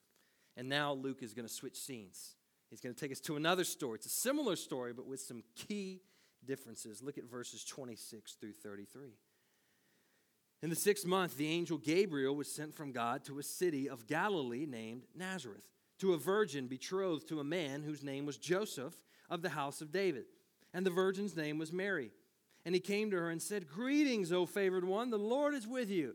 And 0.56 0.68
now 0.68 0.92
Luke 0.92 1.22
is 1.22 1.34
going 1.34 1.46
to 1.46 1.52
switch 1.52 1.76
scenes. 1.76 2.34
He's 2.70 2.80
going 2.80 2.94
to 2.94 3.00
take 3.00 3.12
us 3.12 3.20
to 3.20 3.36
another 3.36 3.64
story. 3.64 3.96
It's 3.96 4.06
a 4.06 4.10
similar 4.10 4.56
story, 4.56 4.92
but 4.92 5.06
with 5.06 5.20
some 5.20 5.42
key 5.54 6.00
differences. 6.44 7.02
Look 7.02 7.18
at 7.18 7.24
verses 7.24 7.64
26 7.64 8.34
through 8.34 8.52
33. 8.52 9.10
In 10.62 10.70
the 10.70 10.76
sixth 10.76 11.06
month, 11.06 11.36
the 11.36 11.48
angel 11.48 11.76
Gabriel 11.76 12.36
was 12.36 12.50
sent 12.50 12.74
from 12.74 12.92
God 12.92 13.24
to 13.24 13.38
a 13.38 13.42
city 13.42 13.88
of 13.88 14.06
Galilee 14.06 14.64
named 14.64 15.02
Nazareth 15.14 15.64
to 15.98 16.14
a 16.14 16.18
virgin 16.18 16.66
betrothed 16.66 17.28
to 17.28 17.40
a 17.40 17.44
man 17.44 17.82
whose 17.82 18.02
name 18.02 18.26
was 18.26 18.36
Joseph 18.36 18.94
of 19.28 19.42
the 19.42 19.50
house 19.50 19.80
of 19.80 19.92
David. 19.92 20.24
And 20.72 20.86
the 20.86 20.90
virgin's 20.90 21.36
name 21.36 21.58
was 21.58 21.72
Mary. 21.72 22.10
And 22.64 22.74
he 22.74 22.80
came 22.80 23.10
to 23.10 23.16
her 23.16 23.30
and 23.30 23.42
said, 23.42 23.68
Greetings, 23.68 24.32
O 24.32 24.46
favored 24.46 24.84
one, 24.84 25.10
the 25.10 25.18
Lord 25.18 25.54
is 25.54 25.66
with 25.66 25.90
you. 25.90 26.14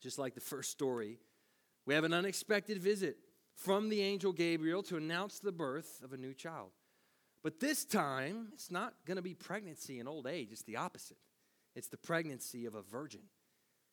Just 0.00 0.18
like 0.18 0.34
the 0.34 0.40
first 0.40 0.70
story, 0.70 1.18
we 1.86 1.94
have 1.94 2.04
an 2.04 2.12
unexpected 2.12 2.78
visit 2.78 3.18
from 3.54 3.88
the 3.88 4.00
angel 4.02 4.32
Gabriel 4.32 4.82
to 4.84 4.96
announce 4.96 5.38
the 5.38 5.52
birth 5.52 6.00
of 6.02 6.12
a 6.12 6.16
new 6.16 6.32
child. 6.32 6.70
But 7.42 7.60
this 7.60 7.84
time, 7.84 8.48
it's 8.52 8.70
not 8.70 8.94
going 9.06 9.16
to 9.16 9.22
be 9.22 9.34
pregnancy 9.34 9.98
in 9.98 10.08
old 10.08 10.26
age, 10.26 10.48
it's 10.52 10.62
the 10.62 10.76
opposite. 10.76 11.16
It's 11.74 11.88
the 11.88 11.96
pregnancy 11.96 12.66
of 12.66 12.74
a 12.74 12.82
virgin. 12.82 13.20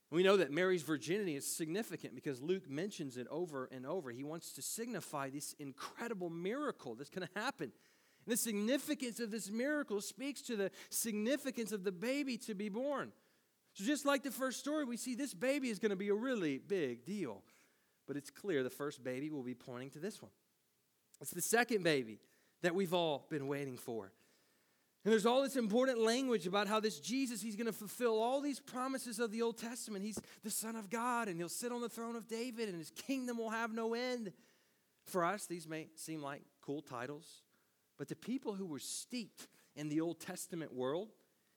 We 0.09 0.23
know 0.23 0.37
that 0.37 0.51
Mary's 0.51 0.83
virginity 0.83 1.35
is 1.35 1.45
significant 1.45 2.15
because 2.15 2.41
Luke 2.41 2.69
mentions 2.69 3.17
it 3.17 3.27
over 3.29 3.69
and 3.71 3.85
over. 3.85 4.09
He 4.09 4.23
wants 4.23 4.53
to 4.53 4.61
signify 4.61 5.29
this 5.29 5.53
incredible 5.59 6.29
miracle 6.29 6.95
that's 6.95 7.09
going 7.09 7.27
to 7.27 7.39
happen. 7.39 7.71
And 8.25 8.33
the 8.33 8.37
significance 8.37 9.19
of 9.19 9.31
this 9.31 9.51
miracle 9.51 9.99
speaks 9.99 10.41
to 10.43 10.55
the 10.55 10.71
significance 10.89 11.71
of 11.71 11.83
the 11.83 11.91
baby 11.91 12.37
to 12.37 12.55
be 12.55 12.69
born. 12.69 13.11
So, 13.77 13.85
just 13.85 14.07
like 14.07 14.23
the 14.23 14.31
first 14.31 14.59
story, 14.59 14.85
we 14.85 14.97
see 14.97 15.13
this 15.13 15.35
baby 15.35 15.69
is 15.69 15.77
going 15.77 15.91
to 15.91 15.95
be 15.95 16.09
a 16.09 16.15
really 16.15 16.57
big 16.57 17.05
deal. 17.05 17.43
But 18.07 18.17
it's 18.17 18.31
clear 18.31 18.63
the 18.63 18.71
first 18.71 19.03
baby 19.03 19.29
will 19.29 19.43
be 19.43 19.53
pointing 19.53 19.91
to 19.91 19.99
this 19.99 20.19
one. 20.19 20.31
It's 21.21 21.29
the 21.29 21.43
second 21.43 21.83
baby 21.83 22.19
that 22.63 22.73
we've 22.73 22.93
all 22.93 23.27
been 23.29 23.47
waiting 23.47 23.77
for. 23.77 24.11
And 25.05 25.11
there's 25.11 25.27
all 25.27 25.43
this 25.43 25.57
important 25.57 25.99
language 25.99 26.47
about 26.47 26.67
how 26.67 26.79
this 26.79 26.99
Jesus, 26.99 27.39
he's 27.39 27.55
going 27.55 27.67
to 27.67 27.71
fulfill 27.71 28.19
all 28.19 28.41
these 28.41 28.59
promises 28.59 29.19
of 29.19 29.31
the 29.31 29.43
Old 29.43 29.59
Testament. 29.59 30.03
He's 30.03 30.19
the 30.43 30.49
Son 30.49 30.75
of 30.75 30.89
God, 30.89 31.27
and 31.27 31.37
he'll 31.37 31.47
sit 31.47 31.71
on 31.71 31.81
the 31.81 31.89
throne 31.89 32.15
of 32.15 32.27
David, 32.27 32.69
and 32.69 32.79
his 32.79 32.89
kingdom 32.89 33.37
will 33.37 33.51
have 33.51 33.71
no 33.71 33.93
end. 33.93 34.33
For 35.05 35.23
us, 35.23 35.45
these 35.45 35.67
may 35.67 35.87
seem 35.93 36.23
like 36.23 36.41
cool 36.61 36.81
titles, 36.81 37.43
but 37.95 38.07
the 38.07 38.15
people 38.15 38.55
who 38.55 38.65
were 38.65 38.79
steeped 38.79 39.47
in 39.75 39.87
the 39.87 40.01
Old 40.01 40.19
Testament 40.19 40.73
world, 40.73 41.09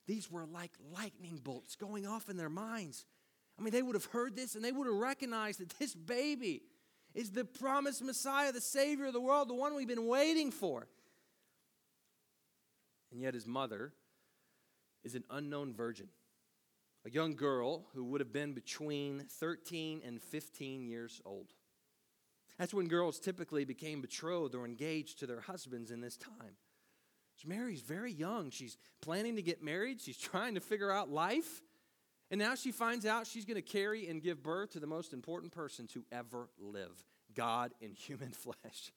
these 0.07 0.29
were 0.29 0.45
like 0.45 0.71
lightning 0.93 1.39
bolts 1.43 1.75
going 1.75 2.07
off 2.07 2.29
in 2.29 2.37
their 2.37 2.49
minds. 2.49 3.05
I 3.57 3.61
mean, 3.61 3.71
they 3.71 3.81
would 3.81 3.95
have 3.95 4.05
heard 4.05 4.35
this 4.35 4.55
and 4.55 4.63
they 4.63 4.71
would 4.71 4.87
have 4.87 4.95
recognized 4.95 5.59
that 5.59 5.69
this 5.79 5.93
baby 5.93 6.63
is 7.13 7.31
the 7.31 7.45
promised 7.45 8.03
Messiah, 8.03 8.51
the 8.51 8.61
Savior 8.61 9.07
of 9.07 9.13
the 9.13 9.21
world, 9.21 9.49
the 9.49 9.53
one 9.53 9.75
we've 9.75 9.87
been 9.87 10.07
waiting 10.07 10.51
for. 10.51 10.87
And 13.11 13.21
yet 13.21 13.33
his 13.33 13.45
mother 13.45 13.93
is 15.03 15.15
an 15.15 15.25
unknown 15.29 15.73
virgin, 15.73 16.07
a 17.05 17.09
young 17.09 17.35
girl 17.35 17.87
who 17.93 18.05
would 18.05 18.21
have 18.21 18.31
been 18.31 18.53
between 18.53 19.25
13 19.27 20.01
and 20.05 20.21
15 20.21 20.87
years 20.87 21.21
old. 21.25 21.53
That's 22.57 22.73
when 22.73 22.87
girls 22.87 23.19
typically 23.19 23.65
became 23.65 24.01
betrothed 24.01 24.55
or 24.55 24.65
engaged 24.65 25.19
to 25.19 25.27
their 25.27 25.41
husbands 25.41 25.91
in 25.91 26.01
this 26.01 26.15
time. 26.15 26.55
Mary's 27.45 27.81
very 27.81 28.11
young. 28.11 28.49
She's 28.51 28.77
planning 29.01 29.35
to 29.35 29.41
get 29.41 29.63
married, 29.63 30.01
she's 30.01 30.17
trying 30.17 30.55
to 30.55 30.61
figure 30.61 30.91
out 30.91 31.09
life. 31.09 31.61
And 32.29 32.39
now 32.39 32.55
she 32.55 32.71
finds 32.71 33.05
out 33.05 33.27
she's 33.27 33.43
going 33.43 33.55
to 33.55 33.61
carry 33.61 34.07
and 34.07 34.21
give 34.21 34.41
birth 34.41 34.71
to 34.71 34.79
the 34.79 34.87
most 34.87 35.11
important 35.11 35.51
person 35.51 35.85
to 35.87 36.05
ever 36.13 36.49
live 36.57 37.03
God 37.35 37.73
in 37.81 37.93
human 37.93 38.31
flesh. 38.31 38.93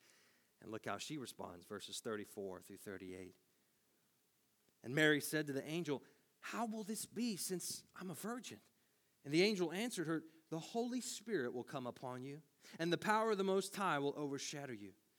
And 0.63 0.71
look 0.71 0.87
how 0.87 0.99
she 0.99 1.19
responds, 1.19 1.65
verses 1.65 2.01
34 2.03 2.63
through 2.67 2.77
38. 2.79 3.35
And 4.85 4.95
Mary 4.95 5.21
said 5.21 5.47
to 5.49 5.53
the 5.53 5.69
angel, 5.69 6.03
How 6.41 6.67
will 6.67 6.85
this 6.85 7.07
be 7.07 7.37
since 7.37 7.83
I'm 8.01 8.11
a 8.11 8.15
virgin? 8.15 8.59
And 9.25 9.35
the 9.35 9.43
angel 9.43 9.73
answered 9.73 10.07
her, 10.07 10.23
The 10.51 10.59
Holy 10.59 11.01
Spirit 11.01 11.55
will 11.55 11.65
come 11.65 11.87
upon 11.87 12.23
you, 12.23 12.39
and 12.79 12.93
the 12.93 12.99
power 12.99 13.33
of 13.33 13.39
the 13.39 13.45
Most 13.45 13.75
High 13.75 13.99
will 13.99 14.15
overshadow 14.17 14.73
you. 14.73 14.93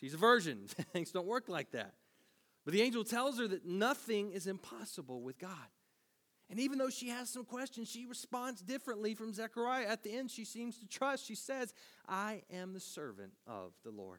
She's 0.00 0.14
a 0.14 0.18
virgin. 0.18 0.66
Things 0.92 1.12
don't 1.12 1.26
work 1.26 1.48
like 1.48 1.72
that. 1.72 1.94
But 2.64 2.74
the 2.74 2.82
angel 2.82 3.04
tells 3.04 3.38
her 3.38 3.48
that 3.48 3.66
nothing 3.66 4.32
is 4.32 4.46
impossible 4.46 5.22
with 5.22 5.38
God. 5.38 5.50
And 6.50 6.58
even 6.58 6.78
though 6.78 6.90
she 6.90 7.08
has 7.08 7.30
some 7.30 7.44
questions, 7.44 7.88
she 7.88 8.06
responds 8.06 8.60
differently 8.60 9.14
from 9.14 9.32
Zechariah. 9.32 9.86
At 9.86 10.02
the 10.02 10.12
end, 10.12 10.30
she 10.30 10.44
seems 10.44 10.78
to 10.78 10.88
trust. 10.88 11.26
She 11.26 11.36
says, 11.36 11.72
I 12.08 12.42
am 12.52 12.72
the 12.72 12.80
servant 12.80 13.32
of 13.46 13.72
the 13.84 13.90
Lord. 13.90 14.18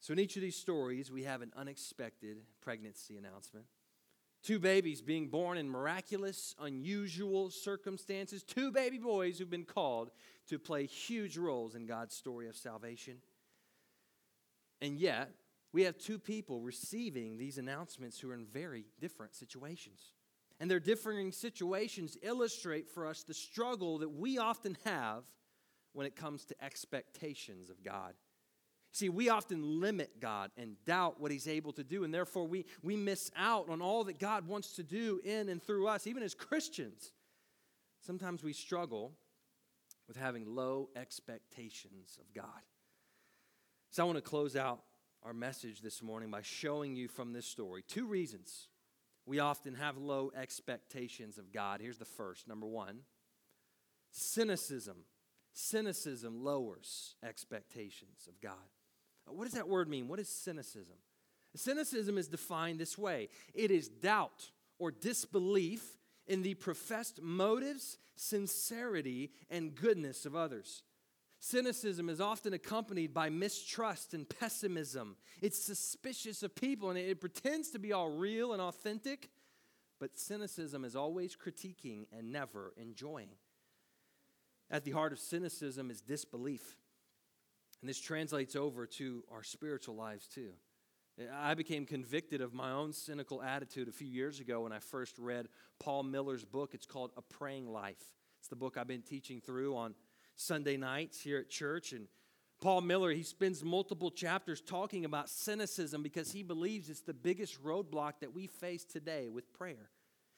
So, 0.00 0.12
in 0.12 0.18
each 0.18 0.36
of 0.36 0.42
these 0.42 0.56
stories, 0.56 1.10
we 1.10 1.24
have 1.24 1.40
an 1.40 1.52
unexpected 1.56 2.36
pregnancy 2.60 3.16
announcement. 3.16 3.64
Two 4.42 4.58
babies 4.58 5.00
being 5.00 5.28
born 5.28 5.56
in 5.56 5.68
miraculous, 5.68 6.54
unusual 6.60 7.50
circumstances. 7.50 8.42
Two 8.42 8.70
baby 8.70 8.98
boys 8.98 9.38
who've 9.38 9.50
been 9.50 9.64
called 9.64 10.10
to 10.48 10.58
play 10.58 10.84
huge 10.84 11.38
roles 11.38 11.74
in 11.74 11.86
God's 11.86 12.14
story 12.14 12.48
of 12.48 12.54
salvation. 12.54 13.16
And 14.80 14.98
yet, 14.98 15.30
we 15.72 15.82
have 15.82 15.98
two 15.98 16.18
people 16.18 16.60
receiving 16.60 17.36
these 17.36 17.58
announcements 17.58 18.18
who 18.18 18.30
are 18.30 18.34
in 18.34 18.46
very 18.46 18.84
different 19.00 19.34
situations. 19.34 20.12
And 20.58 20.70
their 20.70 20.80
differing 20.80 21.32
situations 21.32 22.16
illustrate 22.22 22.88
for 22.88 23.06
us 23.06 23.22
the 23.22 23.34
struggle 23.34 23.98
that 23.98 24.08
we 24.08 24.38
often 24.38 24.76
have 24.84 25.24
when 25.92 26.06
it 26.06 26.16
comes 26.16 26.44
to 26.46 26.64
expectations 26.64 27.68
of 27.68 27.82
God. 27.82 28.14
See, 28.92 29.10
we 29.10 29.28
often 29.28 29.80
limit 29.80 30.20
God 30.20 30.50
and 30.56 30.82
doubt 30.86 31.20
what 31.20 31.30
He's 31.30 31.46
able 31.48 31.72
to 31.74 31.84
do, 31.84 32.04
and 32.04 32.14
therefore 32.14 32.46
we, 32.46 32.64
we 32.82 32.96
miss 32.96 33.30
out 33.36 33.68
on 33.68 33.82
all 33.82 34.04
that 34.04 34.18
God 34.18 34.46
wants 34.46 34.72
to 34.76 34.82
do 34.82 35.20
in 35.22 35.50
and 35.50 35.62
through 35.62 35.86
us, 35.88 36.06
even 36.06 36.22
as 36.22 36.34
Christians. 36.34 37.12
Sometimes 38.00 38.42
we 38.42 38.54
struggle 38.54 39.12
with 40.08 40.16
having 40.16 40.46
low 40.46 40.88
expectations 40.96 42.18
of 42.18 42.32
God. 42.32 42.62
So 43.96 44.02
I 44.02 44.06
want 44.08 44.18
to 44.18 44.30
close 44.30 44.56
out 44.56 44.80
our 45.22 45.32
message 45.32 45.80
this 45.80 46.02
morning 46.02 46.30
by 46.30 46.42
showing 46.42 46.96
you 46.96 47.08
from 47.08 47.32
this 47.32 47.46
story 47.46 47.82
two 47.88 48.06
reasons 48.06 48.68
we 49.24 49.38
often 49.38 49.72
have 49.72 49.96
low 49.96 50.30
expectations 50.36 51.38
of 51.38 51.50
God. 51.50 51.80
Here's 51.80 51.96
the 51.96 52.04
first 52.04 52.46
number 52.46 52.66
one 52.66 52.98
cynicism. 54.10 54.98
Cynicism 55.54 56.44
lowers 56.44 57.14
expectations 57.24 58.28
of 58.28 58.38
God. 58.38 58.68
What 59.28 59.44
does 59.44 59.54
that 59.54 59.66
word 59.66 59.88
mean? 59.88 60.08
What 60.08 60.20
is 60.20 60.28
cynicism? 60.28 60.98
Cynicism 61.54 62.18
is 62.18 62.28
defined 62.28 62.78
this 62.78 62.98
way 62.98 63.30
it 63.54 63.70
is 63.70 63.88
doubt 63.88 64.50
or 64.78 64.90
disbelief 64.90 65.96
in 66.26 66.42
the 66.42 66.52
professed 66.52 67.22
motives, 67.22 67.96
sincerity, 68.14 69.30
and 69.48 69.74
goodness 69.74 70.26
of 70.26 70.36
others. 70.36 70.82
Cynicism 71.48 72.08
is 72.08 72.20
often 72.20 72.54
accompanied 72.54 73.14
by 73.14 73.30
mistrust 73.30 74.14
and 74.14 74.28
pessimism. 74.28 75.16
It's 75.40 75.64
suspicious 75.64 76.42
of 76.42 76.56
people 76.56 76.90
and 76.90 76.98
it 76.98 77.20
pretends 77.20 77.70
to 77.70 77.78
be 77.78 77.92
all 77.92 78.10
real 78.10 78.52
and 78.52 78.60
authentic, 78.60 79.30
but 80.00 80.18
cynicism 80.18 80.84
is 80.84 80.96
always 80.96 81.36
critiquing 81.36 82.06
and 82.10 82.32
never 82.32 82.72
enjoying. 82.76 83.28
At 84.72 84.82
the 84.82 84.90
heart 84.90 85.12
of 85.12 85.20
cynicism 85.20 85.88
is 85.88 86.00
disbelief. 86.00 86.76
And 87.80 87.88
this 87.88 88.00
translates 88.00 88.56
over 88.56 88.84
to 88.84 89.22
our 89.30 89.44
spiritual 89.44 89.94
lives 89.94 90.26
too. 90.26 90.50
I 91.32 91.54
became 91.54 91.86
convicted 91.86 92.40
of 92.40 92.54
my 92.54 92.72
own 92.72 92.92
cynical 92.92 93.40
attitude 93.40 93.86
a 93.86 93.92
few 93.92 94.08
years 94.08 94.40
ago 94.40 94.62
when 94.62 94.72
I 94.72 94.80
first 94.80 95.16
read 95.16 95.46
Paul 95.78 96.02
Miller's 96.02 96.44
book. 96.44 96.74
It's 96.74 96.86
called 96.86 97.12
A 97.16 97.22
Praying 97.22 97.68
Life. 97.68 98.02
It's 98.40 98.48
the 98.48 98.56
book 98.56 98.76
I've 98.76 98.88
been 98.88 99.02
teaching 99.02 99.40
through 99.40 99.76
on 99.76 99.94
Sunday 100.36 100.76
nights 100.76 101.20
here 101.20 101.38
at 101.38 101.48
church. 101.48 101.92
And 101.92 102.08
Paul 102.60 102.82
Miller, 102.82 103.10
he 103.10 103.22
spends 103.22 103.64
multiple 103.64 104.10
chapters 104.10 104.60
talking 104.60 105.04
about 105.04 105.28
cynicism 105.28 106.02
because 106.02 106.32
he 106.32 106.42
believes 106.42 106.88
it's 106.88 107.00
the 107.00 107.14
biggest 107.14 107.62
roadblock 107.62 108.20
that 108.20 108.34
we 108.34 108.46
face 108.46 108.84
today 108.84 109.28
with 109.28 109.52
prayer. 109.52 109.90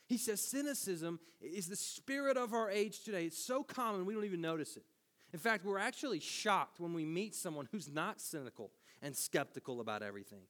He 0.06 0.16
says 0.16 0.40
cynicism 0.40 1.20
is 1.40 1.68
the 1.68 1.76
spirit 1.76 2.36
of 2.36 2.54
our 2.54 2.70
age 2.70 3.04
today. 3.04 3.26
It's 3.26 3.44
so 3.44 3.62
common 3.62 4.06
we 4.06 4.14
don't 4.14 4.24
even 4.24 4.40
notice 4.40 4.76
it. 4.76 4.84
In 5.32 5.38
fact, 5.38 5.64
we're 5.64 5.78
actually 5.78 6.20
shocked 6.20 6.80
when 6.80 6.94
we 6.94 7.04
meet 7.04 7.34
someone 7.34 7.68
who's 7.70 7.88
not 7.88 8.20
cynical 8.20 8.70
and 9.02 9.14
skeptical 9.14 9.80
about 9.80 10.02
everything. 10.02 10.42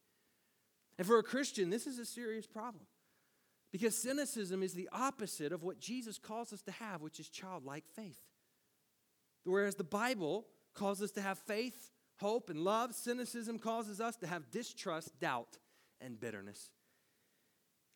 And 0.97 1.07
for 1.07 1.19
a 1.19 1.23
Christian, 1.23 1.71
this 1.71 1.87
is 1.87 1.99
a 1.99 2.05
serious 2.05 2.47
problem 2.47 2.87
because 3.73 3.97
cynicism 3.97 4.63
is 4.63 4.75
the 4.75 4.89
opposite 4.93 5.53
of 5.53 5.63
what 5.63 5.81
Jesus 5.81 6.19
calls 6.19 6.53
us 6.53 6.63
to 6.63 6.73
have, 6.73 7.03
which 7.03 7.21
is 7.21 7.29
childlike 7.29 7.85
faith. 7.95 8.21
Whereas 9.45 9.75
the 9.75 9.85
Bible 9.85 10.47
calls 10.75 11.03
us 11.03 11.11
to 11.13 11.21
have 11.21 11.39
faith, 11.39 11.91
hope, 12.17 12.51
and 12.51 12.61
love, 12.61 12.95
cynicism 12.95 13.59
causes 13.59 14.01
us 14.01 14.17
to 14.17 14.27
have 14.27 14.51
distrust, 14.51 15.19
doubt, 15.21 15.59
and 16.01 16.19
bitterness. 16.21 16.71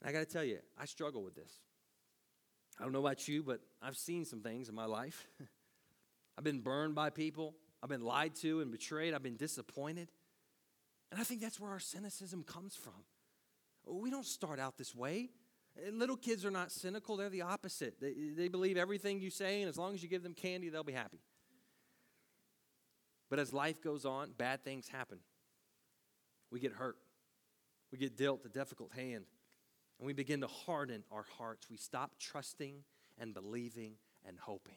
And 0.00 0.08
I 0.08 0.12
got 0.12 0.26
to 0.26 0.32
tell 0.32 0.44
you, 0.44 0.58
I 0.78 0.86
struggle 0.86 1.22
with 1.22 1.34
this. 1.34 1.52
I 2.78 2.84
don't 2.84 2.92
know 2.92 3.00
about 3.00 3.28
you, 3.28 3.42
but 3.42 3.60
I've 3.80 3.96
seen 3.96 4.24
some 4.24 4.40
things 4.40 4.68
in 4.68 4.74
my 4.74 4.86
life. 4.86 5.26
I've 6.38 6.44
been 6.44 6.60
burned 6.60 6.94
by 6.94 7.10
people, 7.10 7.54
I've 7.82 7.90
been 7.90 8.02
lied 8.02 8.34
to 8.36 8.60
and 8.60 8.70
betrayed, 8.70 9.14
I've 9.14 9.22
been 9.22 9.36
disappointed. 9.36 10.08
And 11.10 11.20
I 11.20 11.24
think 11.24 11.42
that's 11.42 11.60
where 11.60 11.70
our 11.70 11.78
cynicism 11.78 12.42
comes 12.42 12.74
from. 12.74 13.04
Oh, 13.86 13.98
we 13.98 14.10
don't 14.10 14.24
start 14.24 14.58
out 14.58 14.78
this 14.78 14.94
way. 14.94 15.28
Eh, 15.76 15.90
little 15.92 16.16
kids 16.16 16.44
are 16.44 16.50
not 16.50 16.72
cynical, 16.72 17.16
they're 17.16 17.28
the 17.28 17.42
opposite. 17.42 18.00
They, 18.00 18.14
they 18.34 18.48
believe 18.48 18.76
everything 18.76 19.20
you 19.20 19.30
say, 19.30 19.60
and 19.60 19.68
as 19.68 19.76
long 19.76 19.94
as 19.94 20.02
you 20.02 20.08
give 20.08 20.22
them 20.22 20.34
candy, 20.34 20.70
they'll 20.70 20.84
be 20.84 20.92
happy. 20.92 21.20
But 23.32 23.38
as 23.38 23.54
life 23.54 23.80
goes 23.80 24.04
on, 24.04 24.32
bad 24.36 24.62
things 24.62 24.88
happen. 24.88 25.16
We 26.50 26.60
get 26.60 26.72
hurt, 26.72 26.98
we 27.90 27.96
get 27.96 28.14
dealt 28.14 28.44
a 28.44 28.50
difficult 28.50 28.92
hand, 28.92 29.24
and 29.98 30.06
we 30.06 30.12
begin 30.12 30.42
to 30.42 30.46
harden 30.46 31.02
our 31.10 31.24
hearts. 31.38 31.70
We 31.70 31.78
stop 31.78 32.18
trusting 32.20 32.84
and 33.18 33.32
believing 33.32 33.94
and 34.28 34.38
hoping. 34.38 34.76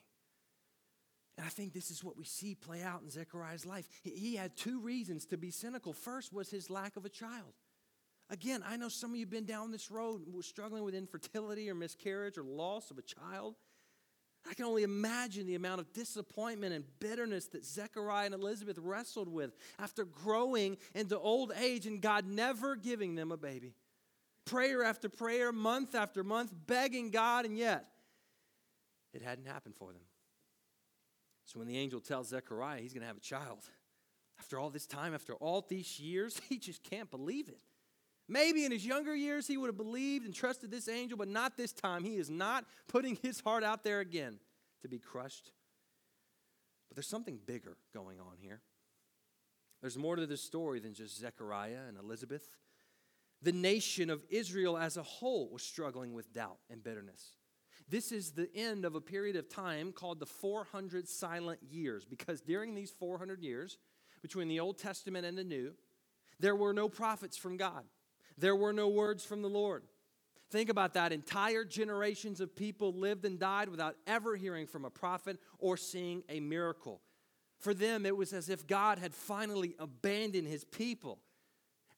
And 1.37 1.45
I 1.45 1.49
think 1.49 1.73
this 1.73 1.91
is 1.91 2.01
what 2.01 2.15
we 2.15 2.23
see 2.23 2.55
play 2.55 2.81
out 2.81 3.01
in 3.01 3.09
Zechariah's 3.09 3.65
life. 3.65 3.89
He 4.03 4.37
had 4.37 4.55
two 4.55 4.79
reasons 4.79 5.25
to 5.25 5.37
be 5.37 5.51
cynical. 5.51 5.91
First 5.91 6.31
was 6.31 6.49
his 6.49 6.69
lack 6.69 6.95
of 6.95 7.03
a 7.03 7.09
child. 7.09 7.55
Again, 8.29 8.63
I 8.65 8.77
know 8.77 8.87
some 8.87 9.09
of 9.09 9.17
you 9.17 9.25
have 9.25 9.31
been 9.31 9.43
down 9.43 9.71
this 9.71 9.91
road 9.91 10.21
struggling 10.45 10.85
with 10.85 10.95
infertility 10.95 11.69
or 11.69 11.75
miscarriage 11.75 12.37
or 12.37 12.43
loss 12.43 12.89
of 12.89 12.99
a 12.99 13.01
child. 13.01 13.55
I 14.47 14.53
can 14.53 14.65
only 14.65 14.83
imagine 14.83 15.47
the 15.47 15.55
amount 15.55 15.81
of 15.81 15.91
disappointment 15.93 16.73
and 16.73 16.83
bitterness 16.99 17.47
that 17.47 17.65
Zechariah 17.65 18.25
and 18.25 18.35
Elizabeth 18.35 18.77
wrestled 18.77 19.27
with 19.27 19.55
after 19.79 20.05
growing 20.05 20.77
into 20.93 21.17
old 21.17 21.51
age 21.59 21.87
and 21.87 21.99
God 22.01 22.27
never 22.27 22.75
giving 22.75 23.15
them 23.15 23.31
a 23.31 23.37
baby. 23.37 23.73
Prayer 24.45 24.83
after 24.83 25.09
prayer, 25.09 25.51
month 25.51 25.95
after 25.95 26.23
month, 26.23 26.51
begging 26.67 27.09
God, 27.09 27.45
and 27.45 27.57
yet 27.57 27.87
it 29.13 29.23
hadn't 29.23 29.47
happened 29.47 29.75
for 29.75 29.91
them. 29.91 30.03
So 31.45 31.59
when 31.59 31.67
the 31.67 31.77
angel 31.77 31.99
tells 31.99 32.29
Zechariah 32.29 32.81
he's 32.81 32.93
going 32.93 33.01
to 33.01 33.07
have 33.07 33.17
a 33.17 33.21
child, 33.21 33.59
after 34.39 34.59
all 34.59 34.69
this 34.69 34.85
time, 34.85 35.15
after 35.15 35.33
all 35.33 35.65
these 35.67 35.99
years, 35.99 36.39
he 36.49 36.59
just 36.59 36.83
can't 36.83 37.09
believe 37.09 37.47
it. 37.47 37.61
Maybe 38.27 38.65
in 38.65 38.71
his 38.71 38.85
younger 38.85 39.15
years 39.15 39.47
he 39.47 39.57
would 39.57 39.67
have 39.67 39.77
believed 39.77 40.25
and 40.25 40.33
trusted 40.33 40.71
this 40.71 40.87
angel, 40.87 41.17
but 41.17 41.27
not 41.27 41.57
this 41.57 41.71
time. 41.71 42.03
He 42.03 42.17
is 42.17 42.29
not 42.29 42.65
putting 42.87 43.17
his 43.21 43.39
heart 43.39 43.63
out 43.63 43.83
there 43.83 43.99
again 43.99 44.39
to 44.81 44.87
be 44.87 44.99
crushed. 44.99 45.51
But 46.89 46.95
there's 46.95 47.07
something 47.07 47.39
bigger 47.45 47.77
going 47.93 48.19
on 48.19 48.37
here. 48.39 48.61
There's 49.81 49.97
more 49.97 50.15
to 50.15 50.25
this 50.25 50.41
story 50.41 50.79
than 50.79 50.93
just 50.93 51.19
Zechariah 51.19 51.87
and 51.87 51.97
Elizabeth. 51.97 52.49
The 53.41 53.51
nation 53.51 54.09
of 54.09 54.23
Israel 54.29 54.77
as 54.77 54.97
a 54.97 55.03
whole 55.03 55.49
was 55.51 55.61
struggling 55.61 56.13
with 56.13 56.33
doubt 56.33 56.57
and 56.69 56.83
bitterness. 56.83 57.35
This 57.87 58.11
is 58.11 58.31
the 58.31 58.49
end 58.55 58.85
of 58.85 58.95
a 58.95 59.01
period 59.01 59.35
of 59.35 59.47
time 59.47 59.91
called 59.91 60.19
the 60.19 60.25
400 60.25 61.07
silent 61.07 61.59
years, 61.61 62.05
because 62.05 62.41
during 62.41 62.73
these 62.73 62.89
400 62.89 63.43
years, 63.43 63.77
between 64.23 64.47
the 64.47 64.59
Old 64.59 64.79
Testament 64.79 65.25
and 65.25 65.37
the 65.37 65.43
New, 65.43 65.75
there 66.39 66.55
were 66.55 66.73
no 66.73 66.89
prophets 66.89 67.37
from 67.37 67.57
God. 67.57 67.83
There 68.37 68.55
were 68.55 68.73
no 68.73 68.89
words 68.89 69.23
from 69.23 69.41
the 69.41 69.49
Lord. 69.49 69.83
Think 70.51 70.69
about 70.69 70.93
that. 70.93 71.11
Entire 71.11 71.65
generations 71.65 72.39
of 72.39 72.55
people 72.55 72.93
lived 72.93 73.25
and 73.25 73.39
died 73.39 73.69
without 73.69 73.95
ever 74.05 74.35
hearing 74.35 74.67
from 74.67 74.85
a 74.85 74.89
prophet 74.89 75.39
or 75.57 75.75
seeing 75.77 76.23
a 76.29 76.39
miracle. 76.39 77.01
For 77.59 77.73
them, 77.73 78.05
it 78.05 78.15
was 78.15 78.33
as 78.33 78.49
if 78.49 78.67
God 78.67 78.99
had 78.99 79.13
finally 79.13 79.75
abandoned 79.79 80.47
his 80.47 80.63
people. 80.63 81.19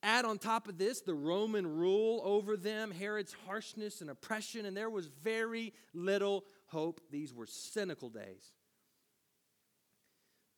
Add 0.04 0.26
on 0.26 0.38
top 0.38 0.68
of 0.68 0.78
this 0.78 1.02
the 1.02 1.16
Roman 1.16 1.68
rule 1.68 2.22
over 2.24 2.56
them, 2.56 2.92
Herod's 2.92 3.36
harshness 3.46 4.02
and 4.02 4.10
oppression, 4.10 4.66
and 4.66 4.78
there 4.78 4.90
was 4.90 5.08
very 5.08 5.74
little 5.94 6.46
hope. 6.68 7.02
These 7.12 7.34
were 7.34 7.48
cynical 7.48 8.10
days. 8.10 8.54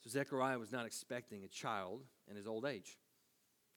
So 0.04 0.10
Zechariah 0.10 0.60
was 0.60 0.72
not 0.72 0.86
expecting 0.86 1.44
a 1.44 1.48
child 1.48 2.04
in 2.30 2.36
his 2.36 2.48
old 2.48 2.65
age. 2.65 2.98